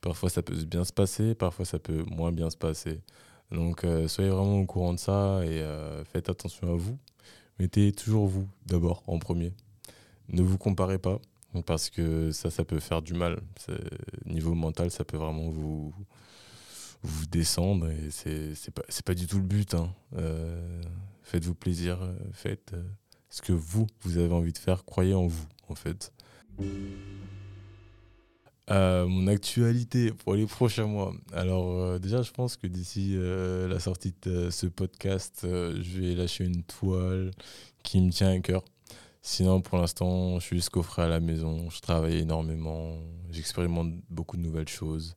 Parfois 0.00 0.30
ça 0.30 0.42
peut 0.42 0.54
bien 0.64 0.84
se 0.84 0.92
passer, 0.92 1.34
parfois 1.34 1.64
ça 1.64 1.78
peut 1.78 2.04
moins 2.10 2.32
bien 2.32 2.50
se 2.50 2.56
passer. 2.56 3.00
Donc 3.50 3.84
euh, 3.84 4.08
soyez 4.08 4.30
vraiment 4.30 4.60
au 4.60 4.66
courant 4.66 4.94
de 4.94 4.98
ça 4.98 5.40
et 5.44 5.60
euh, 5.60 6.04
faites 6.04 6.28
attention 6.28 6.72
à 6.72 6.76
vous. 6.76 6.98
Mettez 7.58 7.92
toujours 7.92 8.26
vous 8.26 8.48
d'abord 8.66 9.02
en 9.06 9.18
premier. 9.18 9.52
Ne 10.32 10.42
vous 10.42 10.58
comparez 10.58 10.98
pas 10.98 11.20
parce 11.66 11.90
que 11.90 12.30
ça, 12.30 12.50
ça 12.50 12.64
peut 12.64 12.78
faire 12.78 13.02
du 13.02 13.14
mal. 13.14 13.40
Niveau 14.26 14.54
mental, 14.54 14.90
ça 14.90 15.04
peut 15.04 15.16
vraiment 15.16 15.50
vous, 15.50 15.92
vous 17.02 17.26
descendre 17.26 17.88
et 17.90 18.10
c'est 18.10 18.70
pas, 18.72 18.82
pas 19.04 19.14
du 19.14 19.26
tout 19.26 19.38
le 19.38 19.42
but. 19.44 19.74
hein. 19.74 19.92
Euh, 20.16 20.82
Faites-vous 21.22 21.54
plaisir, 21.54 21.98
faites 22.32 22.72
euh, 22.74 22.82
ce 23.28 23.40
que 23.42 23.52
vous, 23.52 23.86
vous 24.02 24.18
avez 24.18 24.32
envie 24.32 24.52
de 24.52 24.58
faire. 24.58 24.84
Croyez 24.84 25.14
en 25.14 25.26
vous, 25.26 25.46
en 25.68 25.74
fait. 25.76 26.12
Euh, 28.70 29.06
mon 29.06 29.26
actualité 29.28 30.12
pour 30.12 30.34
les 30.34 30.46
prochains 30.46 30.86
mois. 30.86 31.12
Alors 31.32 31.98
déjà, 31.98 32.22
je 32.22 32.30
pense 32.30 32.56
que 32.56 32.66
d'ici 32.68 33.16
la 33.16 33.80
sortie 33.80 34.14
de 34.22 34.50
ce 34.50 34.66
podcast, 34.66 35.40
je 35.42 36.00
vais 36.00 36.14
lâcher 36.14 36.44
une 36.44 36.62
toile 36.62 37.32
qui 37.82 38.00
me 38.00 38.10
tient 38.10 38.30
à 38.30 38.38
cœur. 38.40 38.62
Sinon, 39.22 39.60
pour 39.60 39.78
l'instant, 39.78 40.38
je 40.40 40.46
suis 40.46 40.56
juste 40.56 40.70
coffré 40.70 41.02
à 41.02 41.08
la 41.08 41.20
maison. 41.20 41.68
Je 41.68 41.80
travaille 41.80 42.18
énormément. 42.18 42.96
J'expérimente 43.30 43.92
beaucoup 44.08 44.36
de 44.36 44.42
nouvelles 44.42 44.68
choses. 44.68 45.14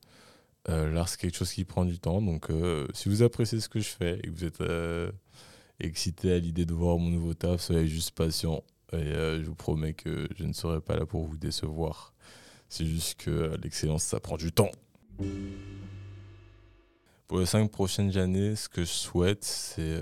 Euh, 0.69 0.91
L'art, 0.91 1.07
c'est 1.07 1.19
quelque 1.19 1.37
chose 1.37 1.51
qui 1.51 1.63
prend 1.63 1.85
du 1.85 1.99
temps. 1.99 2.21
Donc, 2.21 2.49
euh, 2.49 2.87
si 2.93 3.07
vous 3.07 3.23
appréciez 3.23 3.61
ce 3.61 3.69
que 3.69 3.79
je 3.79 3.89
fais 3.89 4.19
et 4.19 4.27
que 4.27 4.31
vous 4.31 4.43
êtes 4.43 4.61
euh, 4.61 5.11
excité 5.79 6.33
à 6.33 6.39
l'idée 6.39 6.65
de 6.65 6.73
voir 6.73 6.97
mon 6.97 7.09
nouveau 7.09 7.33
taf, 7.33 7.61
soyez 7.61 7.87
juste 7.87 8.11
patient. 8.11 8.63
Et 8.91 8.97
euh, 8.97 9.41
je 9.41 9.47
vous 9.47 9.55
promets 9.55 9.93
que 9.93 10.27
je 10.37 10.43
ne 10.43 10.53
serai 10.53 10.81
pas 10.81 10.97
là 10.97 11.05
pour 11.05 11.25
vous 11.25 11.37
décevoir. 11.37 12.13
C'est 12.67 12.85
juste 12.85 13.21
que 13.21 13.55
l'excellence, 13.63 14.03
ça 14.03 14.19
prend 14.19 14.35
du 14.35 14.51
temps. 14.51 14.71
Pour 17.27 17.39
les 17.39 17.45
cinq 17.45 17.71
prochaines 17.71 18.17
années, 18.17 18.55
ce 18.55 18.67
que 18.67 18.81
je 18.81 18.91
souhaite, 18.91 19.43
c'est 19.43 20.01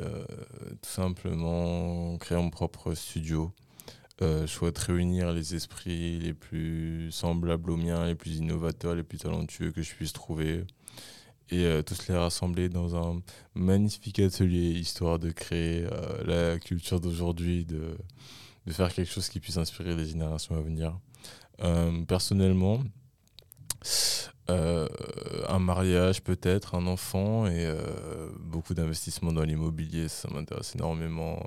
tout 0.82 0.90
simplement 0.90 2.18
créer 2.18 2.38
mon 2.38 2.50
propre 2.50 2.94
studio. 2.94 3.52
Euh, 4.22 4.46
souhaite 4.46 4.78
réunir 4.78 5.32
les 5.32 5.56
esprits 5.56 6.20
les 6.20 6.34
plus 6.34 7.12
semblables 7.12 7.72
aux 7.72 7.78
miens, 7.78 8.06
les 8.06 8.14
plus 8.14 8.38
innovateurs, 8.38 8.94
les 8.94 9.04
plus 9.04 9.18
talentueux 9.18 9.72
que 9.72 9.82
je 9.82 9.96
puisse 9.96 10.14
trouver. 10.14 10.64
Et 11.50 11.66
euh, 11.66 11.82
tous 11.82 12.08
les 12.08 12.16
rassembler 12.16 12.70
dans 12.70 12.96
un 12.96 13.22
magnifique 13.56 14.20
atelier, 14.20 14.72
histoire 14.72 15.20
de 15.20 15.32
créer 15.32 15.86
euh, 15.92 16.54
la 16.54 16.60
culture 16.60 17.02
d'aujourd'hui, 17.02 17.66
de, 17.66 17.98
de 18.68 18.72
faire 18.72 18.94
quelque 18.94 19.12
chose 19.12 19.28
qui 19.28 19.42
puisse 19.42 19.58
inspirer 19.58 19.96
les 19.96 20.06
générations 20.06 20.56
à 20.56 20.62
venir. 20.62 20.98
Euh, 21.64 22.06
personnellement, 22.06 22.82
un 24.48 25.60
mariage 25.60 26.22
peut-être, 26.22 26.76
un 26.76 26.86
enfant 26.86 27.48
et 27.48 27.74
beaucoup 28.42 28.74
d'investissements 28.74 29.32
dans 29.32 29.44
l'immobilier, 29.44 30.10
ça 30.10 30.30
m'intéresse 30.30 30.76
énormément. 30.76 31.42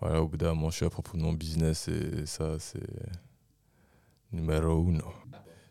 Voilà, 0.00 0.22
au 0.22 0.28
bout 0.28 0.36
d'un 0.36 0.54
moment, 0.54 0.70
je 0.70 0.76
suis 0.76 0.86
à 0.86 0.90
propos 0.90 1.16
de 1.16 1.22
mon 1.22 1.32
business 1.32 1.88
et 1.88 2.26
ça, 2.26 2.58
c'est 2.58 2.80
numéro 4.32 4.82
uno. 4.88 5.04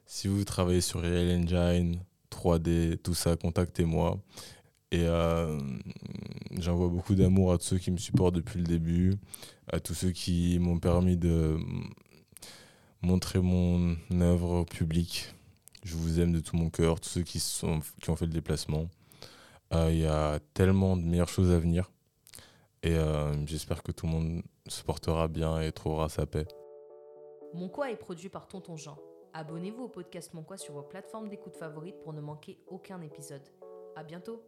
Si 0.05 0.27
vous 0.27 0.43
travaillez 0.43 0.81
sur 0.81 1.01
Real 1.01 1.39
Engine, 1.39 1.99
3D, 2.31 2.97
tout 2.97 3.13
ça, 3.13 3.35
contactez-moi. 3.35 4.19
Et 4.91 5.03
euh, 5.03 5.59
j'envoie 6.57 6.87
beaucoup 6.89 7.13
d'amour 7.13 7.53
à 7.53 7.57
tous 7.57 7.65
ceux 7.65 7.77
qui 7.77 7.91
me 7.91 7.97
supportent 7.97 8.35
depuis 8.35 8.59
le 8.59 8.65
début, 8.65 9.13
à 9.71 9.79
tous 9.79 9.93
ceux 9.93 10.11
qui 10.11 10.57
m'ont 10.59 10.79
permis 10.79 11.15
de 11.15 11.57
montrer 13.01 13.39
mon 13.39 13.95
œuvre 14.11 14.61
au 14.61 14.65
public. 14.65 15.33
Je 15.83 15.95
vous 15.95 16.19
aime 16.19 16.33
de 16.33 16.39
tout 16.39 16.57
mon 16.57 16.69
cœur, 16.69 16.99
tous 16.99 17.09
ceux 17.09 17.21
qui, 17.21 17.39
sont, 17.39 17.79
qui 18.01 18.09
ont 18.09 18.15
fait 18.15 18.25
le 18.25 18.33
déplacement. 18.33 18.89
Euh, 19.73 19.89
Il 19.91 19.99
y 19.99 20.07
a 20.07 20.39
tellement 20.53 20.97
de 20.97 21.03
meilleures 21.03 21.29
choses 21.29 21.51
à 21.51 21.59
venir. 21.59 21.91
Et 22.83 22.95
euh, 22.95 23.45
j'espère 23.45 23.83
que 23.83 23.91
tout 23.91 24.05
le 24.05 24.11
monde 24.13 24.41
se 24.67 24.83
portera 24.83 25.27
bien 25.27 25.59
et 25.61 25.71
trouvera 25.71 26.07
sa 26.09 26.25
paix. 26.25 26.45
Mon 27.53 27.67
Quoi 27.67 27.91
est 27.91 27.97
produit 27.97 28.29
par 28.29 28.47
Tonton 28.47 28.77
Jean. 28.77 28.97
Abonnez-vous 29.33 29.83
au 29.83 29.89
podcast 29.89 30.33
Mon 30.33 30.43
Quoi 30.43 30.57
sur 30.57 30.73
vos 30.73 30.83
plateformes 30.83 31.27
d'écoute 31.27 31.55
favorites 31.55 31.99
pour 32.03 32.13
ne 32.13 32.21
manquer 32.21 32.59
aucun 32.67 33.01
épisode. 33.01 33.47
À 33.95 34.03
bientôt 34.03 34.43